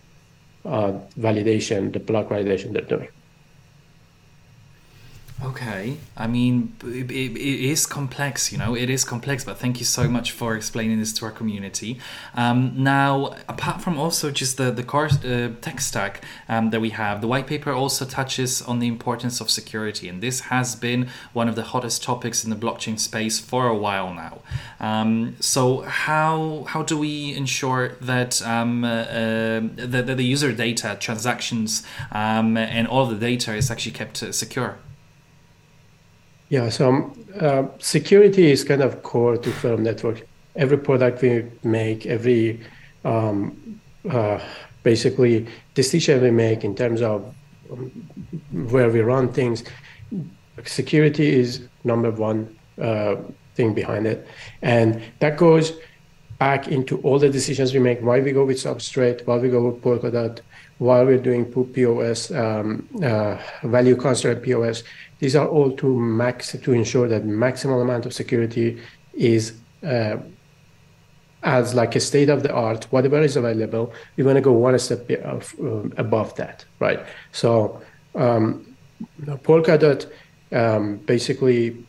uh, 0.64 0.92
validation, 1.18 1.92
the 1.92 2.00
block 2.00 2.28
validation 2.28 2.72
they're 2.72 2.82
doing. 2.82 3.08
Okay, 5.42 5.96
I 6.16 6.28
mean, 6.28 6.76
it, 6.84 7.10
it 7.10 7.36
is 7.36 7.86
complex, 7.86 8.52
you 8.52 8.56
know, 8.56 8.76
it 8.76 8.88
is 8.88 9.04
complex, 9.04 9.44
but 9.44 9.58
thank 9.58 9.80
you 9.80 9.84
so 9.84 10.08
much 10.08 10.30
for 10.30 10.54
explaining 10.54 11.00
this 11.00 11.12
to 11.14 11.24
our 11.24 11.32
community. 11.32 11.98
Um, 12.36 12.72
now, 12.76 13.34
apart 13.48 13.82
from 13.82 13.98
also 13.98 14.30
just 14.30 14.58
the, 14.58 14.70
the 14.70 14.84
core 14.84 15.06
uh, 15.06 15.48
tech 15.60 15.80
stack 15.80 16.22
um, 16.48 16.70
that 16.70 16.80
we 16.80 16.90
have, 16.90 17.20
the 17.20 17.26
white 17.26 17.48
paper 17.48 17.72
also 17.72 18.04
touches 18.04 18.62
on 18.62 18.78
the 18.78 18.86
importance 18.86 19.40
of 19.40 19.50
security, 19.50 20.08
and 20.08 20.22
this 20.22 20.40
has 20.40 20.76
been 20.76 21.08
one 21.32 21.48
of 21.48 21.56
the 21.56 21.64
hottest 21.64 22.04
topics 22.04 22.44
in 22.44 22.50
the 22.50 22.56
blockchain 22.56 22.98
space 22.98 23.40
for 23.40 23.66
a 23.66 23.76
while 23.76 24.14
now. 24.14 24.38
Um, 24.78 25.34
so, 25.40 25.80
how 25.80 26.64
how 26.68 26.84
do 26.84 26.96
we 26.96 27.34
ensure 27.34 27.96
that, 28.00 28.40
um, 28.42 28.84
uh, 28.84 28.88
uh, 28.88 29.60
that, 29.74 30.06
that 30.06 30.16
the 30.16 30.24
user 30.24 30.52
data, 30.52 30.96
transactions, 31.00 31.82
um, 32.12 32.56
and 32.56 32.86
all 32.86 33.06
the 33.06 33.16
data 33.16 33.52
is 33.52 33.68
actually 33.68 33.92
kept 33.92 34.18
secure? 34.32 34.78
Yeah, 36.54 36.68
so 36.68 36.88
um, 36.88 37.26
uh, 37.40 37.64
security 37.80 38.52
is 38.52 38.62
kind 38.62 38.80
of 38.80 39.02
core 39.02 39.36
to 39.36 39.50
Ferrum 39.50 39.82
Network. 39.82 40.24
Every 40.54 40.78
product 40.78 41.20
we 41.20 41.50
make, 41.64 42.06
every 42.06 42.60
um, 43.04 43.80
uh, 44.08 44.38
basically 44.84 45.48
decision 45.74 46.22
we 46.22 46.30
make 46.30 46.62
in 46.62 46.76
terms 46.76 47.02
of 47.02 47.34
um, 47.72 47.90
where 48.70 48.88
we 48.88 49.00
run 49.00 49.32
things, 49.32 49.64
security 50.64 51.28
is 51.34 51.66
number 51.82 52.12
one 52.12 52.56
uh, 52.80 53.16
thing 53.56 53.74
behind 53.74 54.06
it, 54.06 54.24
and 54.62 55.02
that 55.18 55.36
goes 55.36 55.72
back 56.38 56.68
into 56.68 57.00
all 57.00 57.18
the 57.18 57.30
decisions 57.30 57.74
we 57.74 57.80
make. 57.80 58.00
Why 58.00 58.20
we 58.20 58.30
go 58.30 58.44
with 58.44 58.58
Substrate, 58.58 59.26
why 59.26 59.38
we 59.38 59.48
go 59.48 59.70
with 59.70 59.82
Polkadot, 59.82 60.38
why 60.78 61.02
we're 61.02 61.18
doing 61.18 61.44
POS, 61.46 62.30
um, 62.30 62.88
uh, 63.02 63.38
value 63.64 63.96
construct 63.96 64.44
POS, 64.44 64.84
these 65.24 65.36
are 65.36 65.48
all 65.48 65.70
to 65.72 65.88
max 65.98 66.52
to 66.52 66.72
ensure 66.74 67.08
that 67.08 67.24
maximum 67.24 67.80
amount 67.80 68.04
of 68.04 68.12
security 68.12 68.78
is 69.14 69.54
uh, 69.82 70.16
as 71.42 71.74
like 71.74 71.96
a 71.96 72.00
state 72.00 72.28
of 72.28 72.42
the 72.42 72.52
art, 72.52 72.84
whatever 72.92 73.18
is 73.22 73.34
available. 73.34 73.90
We 74.18 74.24
want 74.24 74.36
to 74.36 74.42
go 74.42 74.52
one 74.52 74.78
step 74.78 75.10
uh, 75.10 75.40
above 75.96 76.34
that, 76.36 76.66
right? 76.78 77.00
So 77.32 77.80
um, 78.14 78.76
Polkadot 79.46 80.12
um, 80.52 80.98
basically 81.06 81.82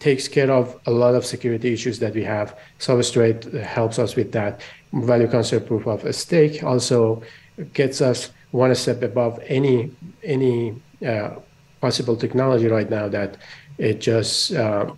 takes 0.00 0.26
care 0.26 0.50
of 0.50 0.76
a 0.86 0.90
lot 0.90 1.14
of 1.14 1.24
security 1.24 1.72
issues 1.72 2.00
that 2.00 2.12
we 2.12 2.24
have. 2.24 2.58
Substrate 2.80 3.52
helps 3.62 4.00
us 4.00 4.16
with 4.16 4.32
that. 4.32 4.62
Value 4.92 5.28
constrained 5.28 5.68
proof 5.68 5.86
of 5.86 6.12
stake 6.12 6.64
also 6.64 7.22
gets 7.72 8.00
us 8.00 8.30
one 8.50 8.74
step 8.74 9.00
above 9.02 9.38
any 9.46 9.92
any 10.24 10.74
uh, 11.06 11.30
possible 11.80 12.16
technology 12.16 12.68
right 12.68 12.90
now 12.90 13.08
that 13.08 13.36
it 13.78 14.00
just 14.00 14.52
uh, 14.52 14.92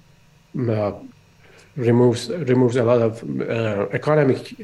uh, 0.68 0.92
removes 1.76 2.28
removes 2.28 2.76
a 2.76 2.84
lot 2.84 3.00
of 3.00 3.22
uh, 3.40 3.86
economic. 3.92 4.54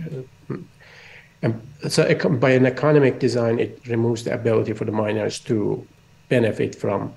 Uh, 1.42 1.52
so 1.88 2.02
by 2.40 2.50
an 2.50 2.66
economic 2.66 3.20
design, 3.20 3.58
it 3.60 3.80
removes 3.86 4.24
the 4.24 4.34
ability 4.34 4.72
for 4.72 4.84
the 4.84 4.92
miners 4.92 5.38
to 5.38 5.86
benefit 6.28 6.74
from 6.74 7.14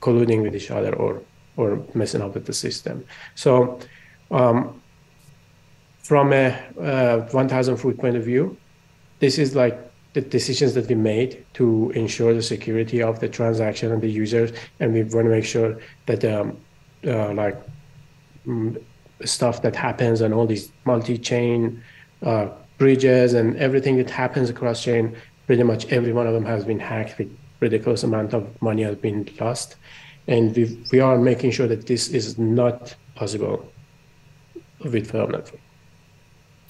colluding 0.00 0.42
with 0.42 0.54
each 0.54 0.70
other 0.70 0.94
or 0.94 1.20
or 1.56 1.82
messing 1.94 2.22
up 2.22 2.34
with 2.34 2.46
the 2.46 2.52
system. 2.52 3.04
So, 3.34 3.80
um, 4.30 4.80
from 5.98 6.32
a 6.32 6.54
uh, 6.80 7.26
1,000 7.32 7.76
foot 7.78 7.98
point 7.98 8.16
of 8.16 8.24
view, 8.24 8.56
this 9.18 9.38
is 9.38 9.56
like 9.56 9.78
the 10.16 10.22
decisions 10.22 10.72
that 10.72 10.88
we 10.88 10.94
made 10.94 11.44
to 11.52 11.90
ensure 11.94 12.32
the 12.32 12.42
security 12.42 13.02
of 13.02 13.20
the 13.20 13.28
transaction 13.28 13.92
and 13.92 14.00
the 14.00 14.10
users, 14.10 14.50
and 14.80 14.94
we 14.94 15.02
want 15.02 15.26
to 15.26 15.32
make 15.38 15.44
sure 15.44 15.78
that 16.06 16.24
um, 16.24 16.56
uh, 17.06 17.34
like 17.34 17.56
mm, 18.46 18.82
stuff 19.26 19.60
that 19.60 19.76
happens 19.76 20.22
on 20.22 20.32
all 20.32 20.46
these 20.46 20.72
multi-chain 20.86 21.82
uh, 22.22 22.48
bridges 22.78 23.34
and 23.34 23.58
everything 23.58 23.98
that 23.98 24.08
happens 24.08 24.48
across 24.48 24.82
chain, 24.82 25.14
pretty 25.46 25.62
much 25.62 25.84
every 25.92 26.14
one 26.14 26.26
of 26.26 26.32
them 26.32 26.46
has 26.46 26.64
been 26.64 26.80
hacked 26.80 27.18
with 27.18 27.30
ridiculous 27.60 28.02
amount 28.02 28.32
of 28.32 28.42
money 28.62 28.82
has 28.84 28.96
been 28.96 29.28
lost, 29.38 29.76
and 30.28 30.56
we 30.56 30.82
we 30.92 30.98
are 30.98 31.18
making 31.18 31.50
sure 31.50 31.68
that 31.68 31.86
this 31.86 32.08
is 32.08 32.38
not 32.38 32.96
possible 33.16 33.70
with 34.82 35.10
Ferrum 35.10 35.32
Network. 35.32 35.60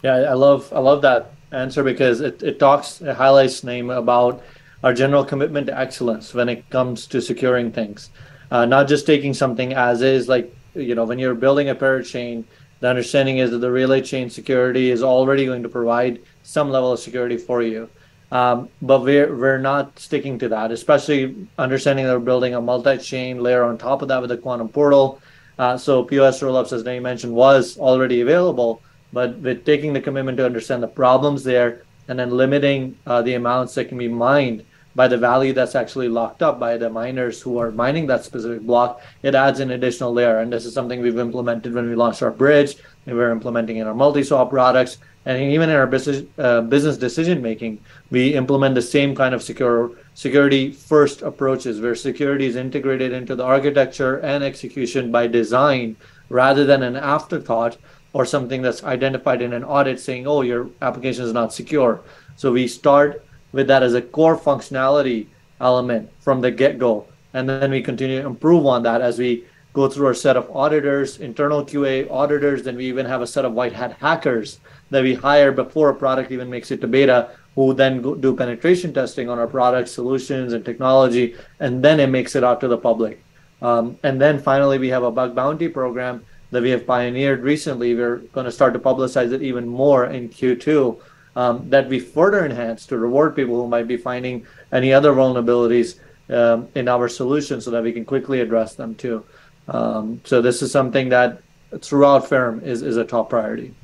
Yeah, 0.03 0.15
I 0.35 0.35
love 0.35 0.73
I 0.73 0.81
love 0.81 1.03
that 1.03 1.36
answer 1.53 1.83
because 1.83 2.21
it, 2.21 2.43
it 2.43 2.59
talks, 2.59 3.01
it 3.01 3.17
highlights 3.17 3.63
Naiem 3.63 3.97
about 3.97 4.43
our 4.83 4.93
general 4.93 5.25
commitment 5.25 5.67
to 5.67 5.79
excellence 5.79 6.35
when 6.35 6.49
it 6.49 6.69
comes 6.71 7.07
to 7.09 7.21
securing 7.21 7.73
things. 7.73 8.11
Uh, 8.51 8.65
not 8.65 8.89
just 8.89 9.07
taking 9.07 9.35
something 9.35 9.73
as 9.75 10.03
is, 10.03 10.29
like, 10.29 10.55
you 10.75 10.95
know, 10.95 11.05
when 11.05 11.19
you're 11.19 11.35
building 11.35 11.69
a 11.69 11.75
parachain, 11.75 12.45
the 12.81 12.89
understanding 12.89 13.39
is 13.39 13.51
that 13.51 13.59
the 13.59 13.71
relay 13.71 14.01
chain 14.01 14.29
security 14.29 14.91
is 14.91 15.03
already 15.03 15.47
going 15.47 15.63
to 15.63 15.69
provide 15.69 16.21
some 16.43 16.71
level 16.71 16.93
of 16.93 17.01
security 17.01 17.37
for 17.37 17.63
you. 17.63 17.89
Um, 18.31 18.69
but 18.83 19.03
we're, 19.03 19.35
we're 19.35 19.59
not 19.59 19.99
sticking 19.99 20.39
to 20.41 20.49
that, 20.51 20.73
especially 20.73 21.49
understanding 21.59 22.07
that 22.07 22.13
we're 22.13 22.25
building 22.25 22.55
a 22.55 22.61
multi 22.61 22.99
chain 22.99 23.43
layer 23.43 23.65
on 23.65 23.79
top 23.79 24.03
of 24.03 24.09
that 24.09 24.21
with 24.21 24.31
the 24.31 24.37
quantum 24.37 24.69
portal. 24.69 25.21
Uh, 25.59 25.79
so 25.79 26.05
POS 26.05 26.41
rollups, 26.43 26.73
as 26.73 26.83
Naiem 26.83 27.03
mentioned, 27.03 27.33
was 27.33 27.79
already 27.79 28.21
available 28.21 28.83
but 29.17 29.39
with 29.39 29.65
taking 29.65 29.95
the 29.95 30.01
commitment 30.07 30.37
to 30.37 30.45
understand 30.45 30.83
the 30.83 30.97
problems 31.03 31.43
there 31.43 31.81
and 32.07 32.19
then 32.19 32.31
limiting 32.31 32.95
uh, 33.07 33.23
the 33.23 33.33
amounts 33.33 33.75
that 33.75 33.89
can 33.89 33.97
be 33.97 34.09
mined 34.09 34.63
by 34.95 35.09
the 35.09 35.17
value 35.17 35.55
that's 35.55 35.75
actually 35.75 36.07
locked 36.07 36.43
up 36.43 36.61
by 36.61 36.77
the 36.77 36.91
miners 36.91 37.41
who 37.41 37.57
are 37.57 37.71
mining 37.71 38.07
that 38.07 38.27
specific 38.27 38.61
block, 38.61 39.01
it 39.23 39.35
adds 39.35 39.61
an 39.61 39.71
additional 39.71 40.13
layer. 40.13 40.41
And 40.41 40.53
this 40.53 40.67
is 40.67 40.75
something 40.75 41.01
we've 41.01 41.19
implemented 41.19 41.73
when 41.73 41.89
we 41.89 41.95
launched 41.95 42.23
our 42.23 42.31
bridge, 42.31 42.77
and 43.07 43.17
we're 43.17 43.31
implementing 43.31 43.79
in 43.79 43.87
our 43.87 43.95
multi-swap 43.95 44.51
products, 44.51 44.99
and 45.25 45.51
even 45.51 45.71
in 45.71 45.77
our 45.77 45.87
business 45.87 46.23
uh, 46.37 46.61
business 46.61 46.99
decision 46.99 47.41
making, 47.41 47.81
we 48.11 48.35
implement 48.35 48.75
the 48.75 48.83
same 48.83 49.15
kind 49.15 49.35
of 49.35 49.43
secure 49.43 49.93
security 50.13 50.73
first 50.73 51.23
approaches 51.23 51.81
where 51.81 51.95
security 51.95 52.45
is 52.45 52.57
integrated 52.57 53.13
into 53.13 53.35
the 53.35 53.45
architecture 53.45 54.19
and 54.19 54.45
execution 54.45 55.11
by 55.11 55.27
design 55.27 55.97
rather 56.29 56.67
than 56.67 56.83
an 56.83 56.97
afterthought 56.97 57.79
or 58.17 58.25
something 58.25 58.63
that's 58.63 58.83
identified 58.83 59.43
in 59.43 59.53
an 59.53 59.63
audit 59.63 60.01
saying, 60.01 60.27
oh, 60.27 60.41
your 60.41 60.71
application 60.81 61.23
is 61.23 61.35
not 61.35 61.53
secure. 61.53 62.01
So 62.37 62.51
we 62.51 62.67
start 62.67 63.23
with 63.53 63.67
that 63.67 63.83
as 63.83 63.93
a 63.93 64.01
core 64.01 64.39
functionality 64.39 65.27
element 65.61 66.09
from 66.21 66.41
the 66.41 66.51
get 66.51 66.79
go. 66.79 67.07
And 67.35 67.47
then 67.47 67.71
we 67.71 67.83
continue 67.83 68.23
to 68.23 68.27
improve 68.27 68.65
on 68.65 68.83
that 68.85 69.03
as 69.03 69.19
we 69.19 69.45
go 69.75 69.87
through 69.87 70.07
our 70.07 70.15
set 70.15 70.35
of 70.35 70.49
auditors, 70.57 71.19
internal 71.19 71.63
QA 71.63 72.11
auditors. 72.11 72.63
Then 72.63 72.77
we 72.77 72.87
even 72.87 73.05
have 73.05 73.21
a 73.21 73.27
set 73.27 73.45
of 73.45 73.53
white 73.53 73.75
hat 73.75 73.99
hackers 74.01 74.61
that 74.89 75.03
we 75.03 75.13
hire 75.13 75.53
before 75.53 75.91
a 75.91 75.95
product 75.95 76.33
even 76.33 76.49
makes 76.49 76.71
it 76.71 76.81
to 76.81 76.87
beta, 76.87 77.29
who 77.55 77.75
then 77.75 78.01
do 78.01 78.35
penetration 78.35 78.95
testing 78.95 79.29
on 79.29 79.39
our 79.39 79.47
product 79.47 79.91
solutions 79.91 80.55
and 80.55 80.65
technology. 80.65 81.37
And 81.61 81.85
then 81.85 82.01
it 82.01 82.07
makes 82.07 82.35
it 82.35 82.43
out 82.43 82.63
to 82.63 82.69
the 82.69 82.79
public. 82.79 83.23
Um, 83.61 83.99
and 84.03 84.19
then 84.19 84.39
finally, 84.39 84.79
we 84.79 84.89
have 84.89 85.03
a 85.03 85.11
bug 85.11 85.35
bounty 85.35 85.69
program 85.69 86.25
that 86.51 86.63
we 86.63 86.71
have 86.71 86.87
pioneered 86.87 87.43
recently. 87.43 87.95
We're 87.95 88.19
going 88.33 88.45
to 88.45 88.53
start 88.53 88.73
to 88.75 88.79
publicize 88.79 89.33
it 89.33 89.43
even 89.43 89.67
more 89.67 90.07
in 90.07 90.29
Q2. 90.29 91.01
Um, 91.35 91.69
that 91.69 91.87
we 91.89 92.01
further 92.01 92.47
enhance 92.47 92.87
to 92.87 92.97
reward 92.97 93.37
people 93.37 93.57
who 93.57 93.69
might 93.69 93.87
be 93.87 93.99
finding 93.99 94.47
any 94.73 94.91
other 94.95 95.13
vulnerabilities 95.13 95.99
um, 96.31 96.69
in 96.75 96.89
our 96.89 97.09
solution 97.09 97.61
so 97.61 97.71
that 97.71 97.83
we 97.83 97.93
can 97.93 98.07
quickly 98.07 98.41
address 98.41 98.75
them 98.75 98.95
too. 98.95 99.23
Um, 99.69 100.21
so 100.25 100.41
this 100.41 100.63
is 100.63 100.73
something 100.73 101.11
that 101.11 101.43
throughout 101.81 102.29
Ferrum 102.29 102.61
is, 102.61 102.83
is 102.83 102.97
a 102.97 103.05
top 103.05 103.29
priority. 103.29 103.75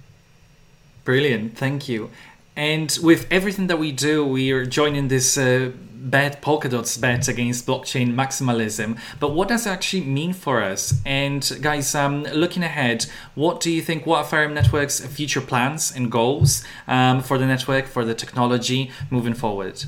Brilliant, 1.05 1.59
thank 1.59 1.89
you. 1.89 2.11
And 2.57 2.97
with 3.03 3.27
everything 3.31 3.67
that 3.67 3.79
we 3.79 3.93
do, 3.93 4.25
we 4.27 4.51
are 4.53 4.65
joining 4.65 5.09
this 5.09 5.37
uh, 5.37 5.73
bet 6.11 6.43
Polkadot's 6.43 6.97
bet 6.99 7.29
against 7.29 7.67
blockchain 7.67 8.15
maximalism. 8.15 8.99
But 9.21 9.35
what 9.35 9.49
does 9.49 9.67
it 9.67 9.71
actually 9.71 10.03
mean 10.03 10.33
for 10.33 10.63
us? 10.63 11.01
And 11.07 11.59
guys, 11.61 11.95
um, 11.95 12.25
looking 12.25 12.63
ahead, 12.63 13.07
what 13.35 13.61
do 13.61 13.71
you 13.71 13.81
think? 13.81 14.07
What 14.07 14.19
are 14.19 14.25
Ferrum 14.25 14.55
Network's 14.55 15.01
future 15.01 15.41
plans 15.41 15.93
and 15.95 16.11
goals 16.11 16.65
um, 16.89 17.23
for 17.23 17.39
the 17.39 17.47
network, 17.47 17.87
for 17.87 18.05
the 18.05 18.15
technology 18.15 18.91
moving 19.11 19.35
forward? 19.35 19.85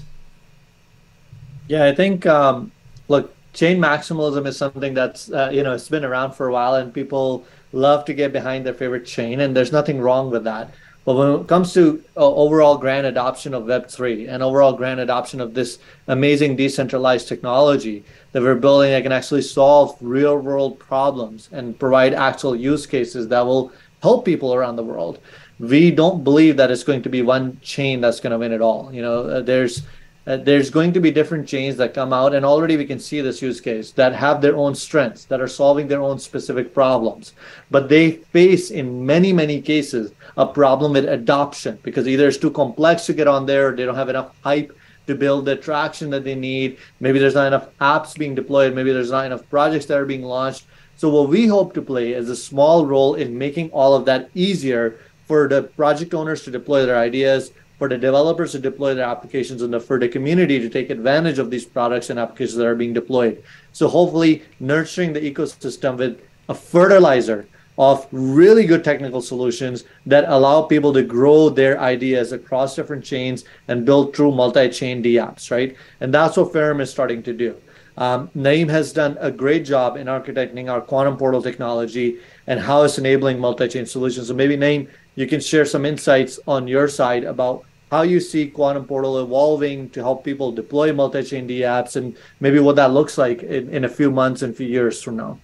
Yeah, 1.67 1.85
I 1.87 1.95
think 1.95 2.27
um, 2.27 2.73
look, 3.09 3.35
chain 3.53 3.79
maximalism 3.79 4.47
is 4.47 4.57
something 4.57 4.95
that's 4.95 5.31
uh, 5.33 5.51
you 5.53 5.63
know 5.63 5.73
it's 5.73 5.89
been 5.89 6.05
around 6.05 6.33
for 6.33 6.47
a 6.47 6.53
while, 6.53 6.75
and 6.75 6.93
people 6.93 7.45
love 7.73 8.05
to 8.05 8.15
get 8.15 8.33
behind 8.33 8.65
their 8.67 8.75
favorite 8.75 9.07
chain, 9.07 9.41
and 9.41 9.57
there's 9.57 9.73
nothing 9.73 10.01
wrong 10.01 10.31
with 10.31 10.45
that. 10.45 10.71
But 11.05 11.17
when 11.17 11.41
it 11.41 11.47
comes 11.49 11.75
to 11.75 12.03
uh, 12.17 12.21
overall 12.21 12.79
grand 12.79 13.07
adoption 13.07 13.53
of 13.53 13.65
Web3 13.65 14.29
and 14.29 14.43
overall 14.43 14.73
grand 14.73 15.01
adoption 15.01 15.41
of 15.41 15.53
this 15.53 15.79
amazing 16.09 16.57
decentralized 16.57 17.29
technology 17.29 18.05
that 18.33 18.43
we're 18.43 18.55
building 18.55 18.91
that 18.91 19.03
can 19.03 19.13
actually 19.13 19.43
solve 19.43 19.97
real 20.01 20.39
world 20.39 20.79
problems 20.79 21.51
and 21.53 21.79
provide 21.79 22.15
actual 22.15 22.57
use 22.57 22.87
cases 22.87 23.29
that 23.29 23.45
will 23.45 23.71
help 24.03 24.25
people 24.25 24.55
around 24.55 24.77
the 24.77 24.83
world, 24.83 25.19
we 25.59 25.91
don't 25.91 26.25
believe 26.25 26.57
that 26.57 26.71
it's 26.71 26.85
going 26.85 27.03
to 27.03 27.09
be 27.09 27.23
one 27.23 27.59
chain 27.61 28.01
that's 28.01 28.21
going 28.21 28.33
to 28.33 28.39
win 28.39 28.53
it 28.53 28.61
all. 28.61 28.93
You 28.93 29.03
know, 29.03 29.25
uh, 29.25 29.41
there's 29.41 29.83
uh, 30.27 30.39
there's 30.39 30.71
going 30.71 30.93
to 30.93 31.01
be 31.01 31.11
different 31.11 31.47
chains 31.47 31.77
that 31.77 31.93
come 31.93 32.13
out 32.13 32.35
and 32.35 32.47
already 32.47 32.77
we 32.77 32.87
can 32.87 32.99
see 32.99 33.21
this 33.21 33.43
use 33.43 33.61
case 33.61 33.91
that 33.93 34.15
have 34.15 34.41
their 34.41 34.57
own 34.57 34.75
strengths 34.75 35.25
that 35.27 35.41
are 35.41 35.49
solving 35.49 35.87
their 35.87 36.01
own 36.01 36.19
specific 36.19 36.73
problems. 36.73 37.35
But 37.71 37.89
they 37.89 38.13
face 38.33 38.71
in 38.71 39.05
many 39.05 39.33
many 39.33 39.61
cases 39.61 40.13
a 40.37 40.47
problem 40.47 40.93
with 40.93 41.09
adoption 41.09 41.79
because 41.83 42.09
either 42.09 42.29
it's 42.29 42.39
too 42.39 42.51
complex 42.51 43.07
to 43.07 43.13
get 43.13 43.29
on 43.29 43.47
there 43.47 43.69
or 43.69 43.77
they 43.77 43.85
don't 43.85 43.95
have 43.95 44.09
enough 44.09 44.35
hype 44.43 44.77
to 45.07 45.15
build 45.15 45.45
the 45.45 45.57
traction 45.57 46.09
that 46.11 46.25
they 46.25 46.35
need. 46.35 46.79
Maybe 47.01 47.19
there's 47.19 47.35
not 47.35 47.47
enough 47.47 47.69
apps 47.81 48.17
being 48.17 48.35
deployed. 48.35 48.75
Maybe 48.75 48.93
there's 48.93 49.11
not 49.11 49.27
enough 49.27 49.49
projects 49.51 49.87
that 49.87 49.99
are 49.99 50.07
being 50.07 50.23
launched. 50.23 50.65
So 50.97 51.11
what 51.11 51.29
we 51.29 51.47
hope 51.47 51.75
to 51.75 51.83
play 51.83 52.13
is 52.13 52.31
a 52.31 52.37
small 52.37 52.87
role 52.87 53.15
in 53.17 53.37
making 53.37 53.71
all 53.73 53.95
of 53.95 54.07
that 54.07 54.31
easier 54.35 55.01
for 55.27 55.49
the 55.49 55.65
project 55.65 56.15
owners 56.15 56.43
to 56.45 56.51
deploy 56.51 56.87
their 56.87 56.99
ideas 56.99 57.51
for 57.79 57.89
the 57.89 57.99
developers 57.99 58.53
to 58.53 58.59
deploy 58.59 58.95
their 58.95 59.07
applications 59.07 59.63
and 59.63 59.73
the, 59.73 59.81
for 59.81 59.99
the 59.99 60.09
community 60.09 60.59
to 60.61 60.69
take 60.69 60.91
advantage 60.91 61.39
of 61.39 61.51
these 61.51 61.65
products 61.65 62.11
and 62.11 62.19
applications 62.19 62.57
that 62.57 62.67
are 62.67 62.75
being 62.75 62.93
deployed. 62.93 63.43
So 63.73 63.89
hopefully 63.89 64.43
nurturing 64.61 65.13
the 65.13 65.21
ecosystem 65.21 65.97
with 65.97 66.21
a 66.49 66.55
fertilizer 66.55 67.47
of 67.77 68.07
really 68.13 68.67
good 68.67 68.85
technical 68.85 69.21
solutions 69.21 69.85
that 70.07 70.25
allow 70.29 70.63
people 70.63 70.93
to 70.93 71.03
grow 71.03 71.49
their 71.49 71.81
ideas 71.81 72.31
across 72.31 72.77
different 72.77 73.05
chains 73.05 73.45
and 73.67 73.85
build 73.85 74.15
true 74.15 74.31
multi-chain 74.31 75.03
DApps, 75.03 75.51
right? 75.51 75.77
And 76.01 76.15
that's 76.15 76.37
what 76.37 76.53
Ferrum 76.53 76.81
is 76.81 76.91
starting 76.91 77.23
to 77.25 77.33
do. 77.33 77.57
Um, 77.97 78.29
Naiem 78.37 78.69
has 78.71 78.93
done 78.93 79.17
a 79.21 79.31
great 79.31 79.65
job 79.65 79.97
in 79.97 80.07
architecting 80.09 80.71
our 80.71 80.81
quantum 80.81 81.17
portal 81.17 81.43
technology 81.43 82.19
and 82.47 82.61
how 82.61 82.83
it's 82.83 82.99
enabling 82.99 83.39
multi-chain 83.39 83.87
solutions. 83.87 84.29
So 84.29 84.35
maybe 84.35 84.57
Naiem, 84.57 84.89
you 85.15 85.27
can 85.27 85.41
share 85.41 85.65
some 85.65 85.85
insights 85.85 86.39
on 86.47 86.67
your 86.67 86.89
side 86.89 87.25
about 87.25 87.65
how 87.91 88.03
you 88.03 88.21
see 88.21 88.49
Quantum 88.49 88.85
Portal 88.87 89.21
evolving 89.23 89.89
to 89.91 90.01
help 90.01 90.25
people 90.25 90.51
deploy 90.51 90.93
multi-chain 90.93 91.47
DApps 91.47 91.97
and 91.97 92.17
maybe 92.41 92.59
what 92.59 92.77
that 92.77 92.91
looks 92.93 93.17
like 93.17 93.43
in, 93.43 93.69
in 93.71 93.85
a 93.85 93.89
few 93.89 94.11
months 94.11 94.43
and 94.43 94.57
few 94.57 94.67
years 94.67 95.01
from 95.03 95.17
now. 95.17 95.39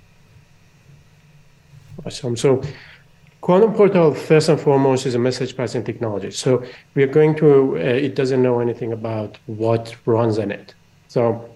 Awesome. 2.05 2.37
So 2.37 2.63
Quantum 3.41 3.73
Portal, 3.73 4.15
first 4.15 4.49
and 4.49 4.61
foremost, 4.61 5.07
is 5.07 5.15
a 5.15 5.19
message 5.19 5.57
passing 5.57 5.85
technology. 5.85 6.31
So 6.31 6.63
we 6.95 7.03
are 7.03 7.13
going 7.19 7.37
to, 7.37 7.77
uh, 7.77 7.81
it 7.81 8.15
doesn't 8.15 8.43
know 8.43 8.61
anything 8.61 8.93
about 8.93 9.39
what 9.47 9.95
runs 10.05 10.39
in 10.39 10.51
it. 10.51 10.75
So 11.09 11.49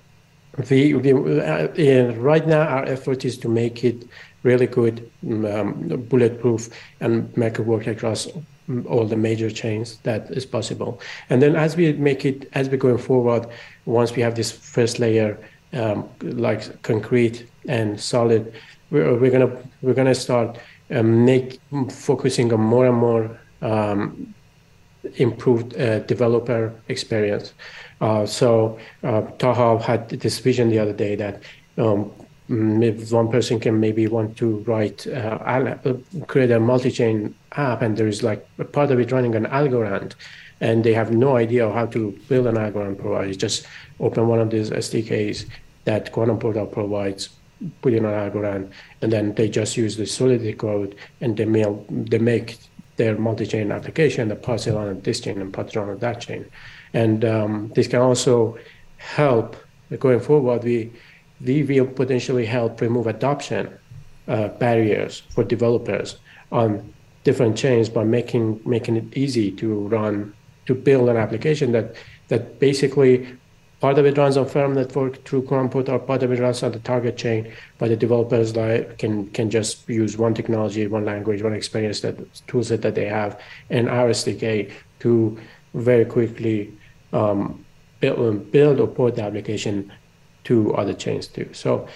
we, 0.70 0.94
we 0.94 1.40
uh, 1.40 2.12
right 2.12 2.46
now, 2.46 2.62
our 2.62 2.84
effort 2.84 3.24
is 3.24 3.36
to 3.38 3.48
make 3.48 3.84
it 3.84 4.06
really 4.44 4.66
good, 4.66 5.10
um, 5.26 5.88
bulletproof, 6.08 6.68
and 7.00 7.36
make 7.36 7.58
it 7.58 7.62
work 7.62 7.86
across 7.88 8.28
all 8.86 9.04
the 9.04 9.16
major 9.16 9.50
chains 9.50 9.98
that 10.04 10.30
is 10.30 10.46
possible. 10.46 11.00
And 11.28 11.42
then 11.42 11.56
as 11.56 11.76
we 11.76 11.92
make 11.94 12.24
it, 12.24 12.48
as 12.52 12.68
we're 12.68 12.76
going 12.76 12.98
forward, 12.98 13.46
once 13.84 14.14
we 14.14 14.22
have 14.22 14.36
this 14.36 14.50
first 14.52 14.98
layer, 14.98 15.36
um, 15.72 16.08
like 16.22 16.82
concrete 16.82 17.46
and 17.66 18.00
solid, 18.00 18.52
we're, 18.90 19.18
we're 19.18 19.30
gonna 19.30 19.56
we're 19.82 19.94
gonna 19.94 20.14
start 20.14 20.58
um, 20.90 21.24
make 21.24 21.60
focusing 21.90 22.52
on 22.52 22.60
more 22.60 22.86
and 22.86 22.96
more 22.96 23.40
um, 23.60 24.34
improved 25.16 25.76
uh, 25.76 25.98
developer 26.00 26.72
experience. 26.88 27.54
Uh, 28.00 28.24
so 28.26 28.78
uh, 29.02 29.22
Taha 29.38 29.82
had 29.82 30.08
this 30.08 30.38
vision 30.38 30.68
the 30.68 30.78
other 30.78 30.92
day 30.92 31.16
that 31.16 31.42
um, 31.78 32.12
one 32.48 33.30
person 33.30 33.58
can 33.58 33.80
maybe 33.80 34.06
want 34.06 34.36
to 34.36 34.58
write, 34.66 35.06
uh, 35.06 35.38
uh, 35.40 35.96
create 36.26 36.50
a 36.50 36.60
multi-chain 36.60 37.34
app, 37.52 37.80
and 37.82 37.96
there 37.96 38.06
is 38.06 38.22
like 38.22 38.46
a 38.58 38.64
part 38.64 38.90
of 38.90 39.00
it 39.00 39.12
running 39.12 39.34
an 39.34 39.46
Algorand, 39.46 40.14
and 40.60 40.84
they 40.84 40.92
have 40.92 41.10
no 41.10 41.36
idea 41.36 41.70
how 41.70 41.86
to 41.86 42.18
build 42.28 42.46
an 42.46 42.56
Algorand 42.56 42.98
provider. 42.98 43.32
Just 43.34 43.66
open 43.98 44.28
one 44.28 44.40
of 44.40 44.50
these 44.50 44.70
SDKs 44.70 45.46
that 45.84 46.12
Quantum 46.12 46.38
Portal 46.38 46.66
provides, 46.66 47.30
put 47.80 47.94
in 47.94 48.04
an 48.04 48.12
Algorand, 48.12 48.70
and 49.00 49.10
then 49.10 49.34
they 49.34 49.48
just 49.48 49.76
use 49.76 49.96
the 49.96 50.06
Solidity 50.06 50.52
code 50.52 50.96
and 51.20 51.36
they 51.36 51.46
mail, 51.46 51.84
they 51.88 52.18
make 52.18 52.58
their 52.96 53.16
multi-chain 53.16 53.72
application, 53.72 54.28
they 54.28 54.36
pass 54.36 54.66
it 54.66 54.74
on 54.74 55.00
this 55.00 55.20
chain 55.20 55.40
and 55.40 55.56
it 55.56 55.76
on 55.76 55.98
that 55.98 56.20
chain, 56.20 56.44
and 56.92 57.24
um, 57.24 57.72
this 57.74 57.88
can 57.88 58.00
also 58.00 58.58
help 58.98 59.56
going 59.98 60.20
forward. 60.20 60.62
We 60.62 60.92
we 61.40 61.62
will 61.62 61.86
potentially 61.86 62.46
help 62.46 62.80
remove 62.80 63.06
adoption 63.06 63.76
uh, 64.28 64.48
barriers 64.48 65.22
for 65.30 65.44
developers 65.44 66.18
on 66.52 66.92
different 67.24 67.56
chains 67.56 67.88
by 67.88 68.04
making 68.04 68.60
making 68.64 68.96
it 68.96 69.16
easy 69.16 69.50
to 69.50 69.88
run 69.88 70.32
to 70.66 70.74
build 70.74 71.08
an 71.08 71.16
application 71.16 71.72
that 71.72 71.94
that 72.28 72.58
basically 72.58 73.26
part 73.80 73.98
of 73.98 74.06
it 74.06 74.16
runs 74.16 74.38
on 74.38 74.46
Ferrum 74.46 74.74
network 74.74 75.22
through 75.24 75.42
Quantum 75.42 75.84
or 75.92 75.98
part 75.98 76.22
of 76.22 76.32
it 76.32 76.40
runs 76.40 76.62
on 76.62 76.72
the 76.72 76.78
target 76.78 77.18
chain, 77.18 77.52
but 77.78 77.88
the 77.88 77.96
developers 77.96 78.56
like, 78.56 78.96
can 78.96 79.28
can 79.30 79.50
just 79.50 79.86
use 79.88 80.16
one 80.16 80.32
technology, 80.32 80.86
one 80.86 81.04
language, 81.04 81.42
one 81.42 81.52
experience 81.52 82.00
that 82.00 82.16
toolset 82.46 82.80
that 82.80 82.94
they 82.94 83.04
have, 83.04 83.38
and 83.68 83.90
our 83.90 84.08
SDK 84.08 84.72
to 85.00 85.38
very 85.74 86.06
quickly 86.06 86.72
um, 87.12 87.64
build, 88.00 88.50
build 88.50 88.80
or 88.80 88.86
port 88.86 89.16
the 89.16 89.22
application 89.22 89.92
to 90.44 90.74
other 90.74 90.94
chains 90.94 91.26
too. 91.26 91.48
So 91.52 91.88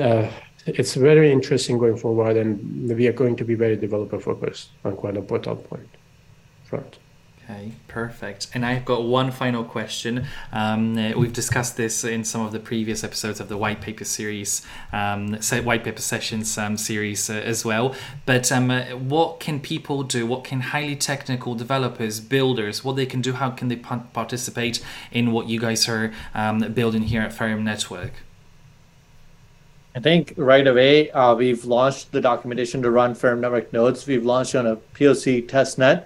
uh, 0.00 0.30
it's 0.66 0.94
very 0.94 1.32
interesting 1.32 1.78
going 1.78 1.96
forward, 1.96 2.36
and 2.36 2.88
we 2.88 3.06
are 3.06 3.12
going 3.12 3.36
to 3.36 3.44
be 3.44 3.54
very 3.54 3.76
developer 3.76 4.18
focused 4.18 4.70
on 4.84 4.96
Quantum 4.96 5.26
Portal 5.26 5.56
point 5.56 5.88
front. 6.64 6.98
Okay, 7.44 7.72
perfect. 7.88 8.46
And 8.54 8.64
I've 8.64 8.86
got 8.86 9.04
one 9.04 9.30
final 9.30 9.64
question. 9.64 10.26
Um, 10.50 10.96
uh, 10.96 11.12
we've 11.14 11.32
discussed 11.32 11.76
this 11.76 12.02
in 12.02 12.24
some 12.24 12.40
of 12.40 12.52
the 12.52 12.58
previous 12.58 13.04
episodes 13.04 13.38
of 13.38 13.50
the 13.50 13.58
white 13.58 13.82
paper 13.82 14.04
series, 14.04 14.64
um, 14.94 15.34
white 15.62 15.84
paper 15.84 16.00
sessions 16.00 16.56
um, 16.56 16.78
series 16.78 17.28
uh, 17.28 17.34
as 17.34 17.62
well. 17.62 17.94
But 18.24 18.50
um, 18.50 18.70
uh, 18.70 18.84
what 18.96 19.40
can 19.40 19.60
people 19.60 20.04
do? 20.04 20.26
What 20.26 20.44
can 20.44 20.60
highly 20.60 20.96
technical 20.96 21.54
developers, 21.54 22.18
builders, 22.18 22.82
what 22.82 22.96
they 22.96 23.04
can 23.04 23.20
do? 23.20 23.34
How 23.34 23.50
can 23.50 23.68
they 23.68 23.76
participate 23.76 24.82
in 25.12 25.30
what 25.30 25.46
you 25.46 25.60
guys 25.60 25.86
are 25.86 26.14
um, 26.34 26.60
building 26.72 27.02
here 27.02 27.20
at 27.20 27.34
Ferrum 27.34 27.62
Network? 27.62 28.12
I 29.94 30.00
think 30.00 30.32
right 30.38 30.66
away 30.66 31.10
uh, 31.10 31.34
we've 31.34 31.66
launched 31.66 32.10
the 32.10 32.22
documentation 32.22 32.80
to 32.82 32.90
run 32.90 33.14
Ferrum 33.14 33.42
Network 33.42 33.70
nodes. 33.70 34.06
We've 34.06 34.24
launched 34.24 34.54
on 34.54 34.66
a 34.66 34.76
POC 34.76 35.46
testnet 35.46 36.04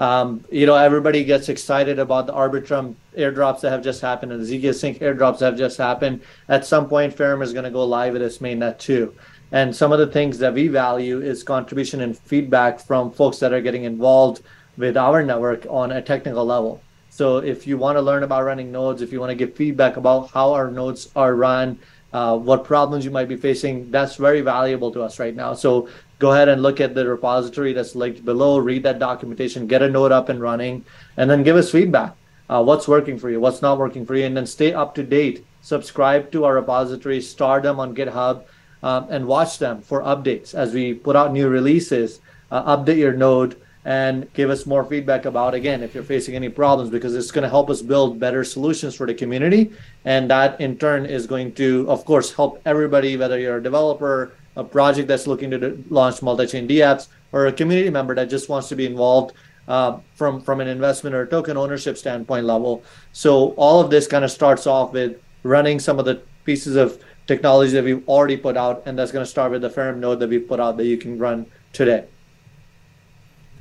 um, 0.00 0.42
you 0.50 0.64
know, 0.64 0.76
everybody 0.76 1.24
gets 1.24 1.50
excited 1.50 1.98
about 1.98 2.26
the 2.26 2.32
Arbitrum 2.32 2.94
airdrops 3.18 3.60
that 3.60 3.70
have 3.70 3.84
just 3.84 4.00
happened 4.00 4.32
and 4.32 4.42
the 4.42 4.62
zkSync 4.62 4.98
airdrops 4.98 5.40
that 5.40 5.44
have 5.44 5.58
just 5.58 5.76
happened. 5.76 6.22
At 6.48 6.64
some 6.64 6.88
point, 6.88 7.14
Ferrum 7.14 7.42
is 7.42 7.52
going 7.52 7.66
to 7.66 7.70
go 7.70 7.84
live 7.84 8.14
with 8.14 8.22
its 8.22 8.38
mainnet 8.38 8.78
too. 8.78 9.14
And 9.52 9.76
some 9.76 9.92
of 9.92 9.98
the 9.98 10.06
things 10.06 10.38
that 10.38 10.54
we 10.54 10.68
value 10.68 11.20
is 11.20 11.42
contribution 11.42 12.00
and 12.00 12.16
feedback 12.16 12.80
from 12.80 13.12
folks 13.12 13.40
that 13.40 13.52
are 13.52 13.60
getting 13.60 13.84
involved 13.84 14.42
with 14.78 14.96
our 14.96 15.22
network 15.22 15.66
on 15.68 15.92
a 15.92 16.00
technical 16.00 16.46
level. 16.46 16.80
So 17.10 17.38
if 17.38 17.66
you 17.66 17.76
want 17.76 17.96
to 17.96 18.02
learn 18.02 18.22
about 18.22 18.44
running 18.44 18.72
nodes, 18.72 19.02
if 19.02 19.12
you 19.12 19.20
want 19.20 19.30
to 19.30 19.36
give 19.36 19.54
feedback 19.54 19.98
about 19.98 20.30
how 20.30 20.54
our 20.54 20.70
nodes 20.70 21.10
are 21.14 21.34
run, 21.34 21.78
uh, 22.12 22.36
what 22.36 22.64
problems 22.64 23.04
you 23.04 23.10
might 23.10 23.28
be 23.28 23.36
facing, 23.36 23.90
that's 23.90 24.16
very 24.16 24.40
valuable 24.40 24.90
to 24.92 25.02
us 25.02 25.18
right 25.18 25.34
now. 25.34 25.54
So 25.54 25.88
go 26.18 26.32
ahead 26.32 26.48
and 26.48 26.62
look 26.62 26.80
at 26.80 26.94
the 26.94 27.06
repository 27.08 27.72
that's 27.72 27.94
linked 27.94 28.24
below, 28.24 28.58
read 28.58 28.82
that 28.82 28.98
documentation, 28.98 29.66
get 29.66 29.82
a 29.82 29.88
node 29.88 30.12
up 30.12 30.28
and 30.28 30.40
running, 30.40 30.84
and 31.16 31.30
then 31.30 31.42
give 31.42 31.56
us 31.56 31.70
feedback. 31.70 32.16
Uh, 32.48 32.62
what's 32.62 32.88
working 32.88 33.16
for 33.16 33.30
you, 33.30 33.38
what's 33.38 33.62
not 33.62 33.78
working 33.78 34.04
for 34.04 34.16
you, 34.16 34.26
and 34.26 34.36
then 34.36 34.46
stay 34.46 34.72
up 34.72 34.94
to 34.96 35.04
date. 35.04 35.44
Subscribe 35.62 36.32
to 36.32 36.44
our 36.44 36.54
repository, 36.54 37.20
star 37.20 37.60
them 37.60 37.78
on 37.78 37.94
GitHub, 37.94 38.42
um, 38.82 39.06
and 39.08 39.26
watch 39.26 39.58
them 39.58 39.80
for 39.80 40.02
updates 40.02 40.54
as 40.54 40.74
we 40.74 40.94
put 40.94 41.14
out 41.14 41.32
new 41.32 41.48
releases. 41.48 42.20
Uh, 42.50 42.76
update 42.76 42.96
your 42.96 43.12
node 43.12 43.60
and 43.84 44.30
give 44.34 44.50
us 44.50 44.66
more 44.66 44.84
feedback 44.84 45.24
about 45.24 45.54
again 45.54 45.82
if 45.82 45.94
you're 45.94 46.04
facing 46.04 46.34
any 46.34 46.48
problems 46.48 46.90
because 46.90 47.16
it's 47.16 47.30
going 47.30 47.42
to 47.42 47.48
help 47.48 47.70
us 47.70 47.80
build 47.80 48.20
better 48.20 48.44
solutions 48.44 48.94
for 48.94 49.06
the 49.06 49.14
community 49.14 49.72
and 50.04 50.28
that 50.28 50.60
in 50.60 50.76
turn 50.76 51.06
is 51.06 51.26
going 51.26 51.50
to 51.50 51.86
of 51.88 52.04
course 52.04 52.34
help 52.34 52.60
everybody 52.66 53.16
whether 53.16 53.38
you're 53.38 53.56
a 53.56 53.62
developer 53.62 54.32
a 54.56 54.64
project 54.64 55.08
that's 55.08 55.26
looking 55.26 55.50
to 55.50 55.82
launch 55.90 56.22
multi-chain 56.22 56.68
DApps, 56.68 57.08
or 57.32 57.46
a 57.46 57.52
community 57.52 57.90
member 57.90 58.14
that 58.14 58.28
just 58.28 58.48
wants 58.48 58.68
to 58.68 58.76
be 58.76 58.86
involved 58.86 59.32
uh, 59.68 59.98
from 60.14 60.40
from 60.40 60.60
an 60.60 60.68
investment 60.68 61.14
or 61.14 61.26
token 61.26 61.56
ownership 61.56 61.96
standpoint 61.96 62.44
level. 62.44 62.82
So 63.12 63.54
all 63.56 63.80
of 63.80 63.90
this 63.90 64.06
kind 64.06 64.24
of 64.24 64.30
starts 64.30 64.66
off 64.66 64.92
with 64.92 65.20
running 65.42 65.78
some 65.78 65.98
of 65.98 66.04
the 66.04 66.22
pieces 66.44 66.76
of 66.76 67.02
technology 67.26 67.72
that 67.72 67.84
we've 67.84 68.06
already 68.08 68.36
put 68.36 68.56
out, 68.56 68.82
and 68.86 68.98
that's 68.98 69.12
going 69.12 69.24
to 69.24 69.30
start 69.30 69.52
with 69.52 69.62
the 69.62 69.70
Ferrum 69.70 70.00
node 70.00 70.18
that 70.20 70.28
we 70.28 70.38
put 70.38 70.58
out 70.58 70.76
that 70.76 70.86
you 70.86 70.98
can 70.98 71.18
run 71.18 71.46
today. 71.72 72.04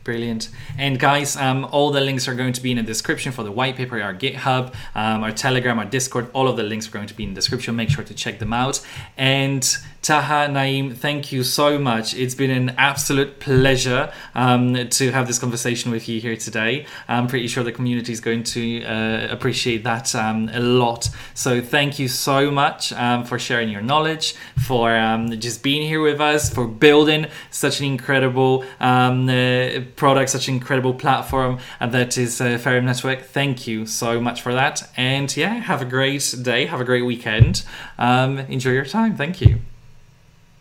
Brilliant. 0.09 0.49
And 0.75 0.99
guys, 0.99 1.37
um, 1.37 1.65
all 1.65 1.91
the 1.91 2.01
links 2.01 2.27
are 2.27 2.33
going 2.33 2.53
to 2.53 2.63
be 2.63 2.71
in 2.71 2.77
the 2.77 2.83
description 2.83 3.31
for 3.31 3.43
the 3.43 3.51
white 3.51 3.75
paper, 3.75 4.01
our 4.01 4.11
GitHub, 4.11 4.73
um, 4.95 5.21
our 5.21 5.31
Telegram, 5.31 5.77
our 5.77 5.85
Discord. 5.85 6.31
All 6.33 6.47
of 6.47 6.57
the 6.57 6.63
links 6.63 6.87
are 6.87 6.91
going 6.91 7.05
to 7.05 7.13
be 7.13 7.25
in 7.25 7.29
the 7.29 7.35
description. 7.35 7.75
Make 7.75 7.91
sure 7.91 8.03
to 8.03 8.15
check 8.15 8.39
them 8.39 8.51
out. 8.51 8.83
And 9.17 9.63
Taha 10.09 10.47
Naiem, 10.47 10.97
thank 10.97 11.31
you 11.31 11.43
so 11.43 11.77
much. 11.77 12.15
It's 12.15 12.33
been 12.33 12.49
an 12.49 12.71
absolute 12.79 13.39
pleasure 13.39 14.11
um, 14.33 14.89
to 14.89 15.11
have 15.11 15.27
this 15.27 15.37
conversation 15.37 15.91
with 15.91 16.09
you 16.09 16.19
here 16.19 16.35
today. 16.35 16.87
I'm 17.07 17.27
pretty 17.27 17.47
sure 17.47 17.63
the 17.63 17.71
community 17.71 18.11
is 18.11 18.19
going 18.19 18.43
to 18.55 18.83
uh, 18.85 19.27
appreciate 19.29 19.83
that 19.83 20.15
um, 20.15 20.49
a 20.51 20.61
lot. 20.61 21.11
So 21.35 21.61
thank 21.61 21.99
you 21.99 22.07
so 22.07 22.49
much 22.49 22.91
um, 22.93 23.23
for 23.23 23.37
sharing 23.37 23.69
your 23.69 23.83
knowledge, 23.83 24.33
for 24.57 24.95
um, 24.95 25.39
just 25.39 25.61
being 25.61 25.87
here 25.87 26.01
with 26.01 26.19
us, 26.19 26.51
for 26.51 26.67
building 26.67 27.27
such 27.51 27.79
an 27.79 27.85
incredible 27.85 28.65
um, 28.79 29.29
uh, 29.29 29.81
product, 29.95 30.31
such 30.31 30.47
an 30.47 30.55
incredible 30.55 30.95
platform 30.95 31.59
and 31.79 31.91
that 31.91 32.17
is 32.17 32.41
uh, 32.41 32.57
Ferrum 32.57 32.85
Network. 32.85 33.25
Thank 33.25 33.67
you 33.67 33.85
so 33.85 34.19
much 34.19 34.41
for 34.41 34.55
that. 34.55 34.89
And 34.97 35.37
yeah, 35.37 35.53
have 35.53 35.83
a 35.83 35.85
great 35.85 36.33
day. 36.41 36.65
Have 36.65 36.81
a 36.81 36.83
great 36.83 37.05
weekend. 37.05 37.63
Um, 37.99 38.39
enjoy 38.39 38.71
your 38.71 38.85
time. 38.85 39.15
Thank 39.15 39.39
you. 39.41 39.61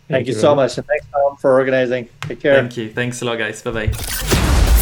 Thank, 0.09 0.25
Thank 0.25 0.29
you 0.29 0.33
so 0.35 0.55
much. 0.55 0.79
And 0.79 0.87
thanks, 0.87 1.07
Tom, 1.13 1.37
for 1.37 1.53
organizing. 1.53 2.09
Take 2.23 2.41
care. 2.41 2.55
Thank 2.55 2.79
you. 2.79 2.91
Thanks 2.91 3.21
a 3.21 3.27
lot, 3.27 3.37
guys. 3.37 3.61
Bye 3.61 3.89
bye. 3.89 4.28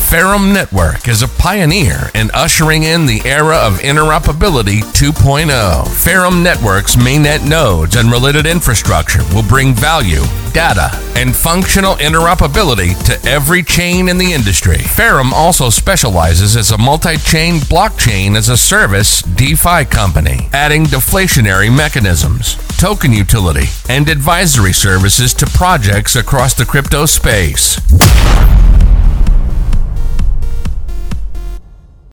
Ferrum 0.09 0.53
Network 0.53 1.09
is 1.09 1.23
a 1.23 1.29
pioneer 1.29 2.13
in 2.15 2.31
ushering 2.33 2.85
in 2.85 3.07
the 3.07 3.21
era 3.25 3.57
of 3.57 3.81
interoperability 3.81 4.79
2.0. 4.95 5.89
Ferrum 5.89 6.45
Network's 6.45 6.95
mainnet 6.95 7.47
nodes 7.47 7.97
and 7.97 8.13
related 8.13 8.47
infrastructure 8.47 9.25
will 9.35 9.43
bring 9.43 9.75
value, 9.75 10.23
data, 10.53 10.91
and 11.17 11.35
functional 11.35 11.97
interoperability 11.97 12.95
to 13.05 13.29
every 13.29 13.65
chain 13.65 14.09
in 14.09 14.17
the 14.17 14.33
industry. 14.33 14.79
Ferrum 14.79 15.35
also 15.35 15.71
specializes 15.71 16.57
as 16.57 16.71
a 16.71 16.79
multi 16.79 17.17
chain 17.17 17.57
blockchain 17.57 18.37
as 18.37 18.49
a 18.49 18.57
service 18.57 19.23
DeFi 19.23 19.87
company, 19.87 20.49
adding 20.53 20.85
deflationary 20.85 21.77
mechanisms, 21.77 22.55
token 22.79 23.13
utility, 23.13 23.67
and 23.89 24.09
advisory 24.09 24.73
services 24.73 25.35
to 25.35 25.47
projects 25.47 26.15
across 26.15 26.55
the 26.55 26.65
crypto 26.65 27.07
space. 27.07 27.81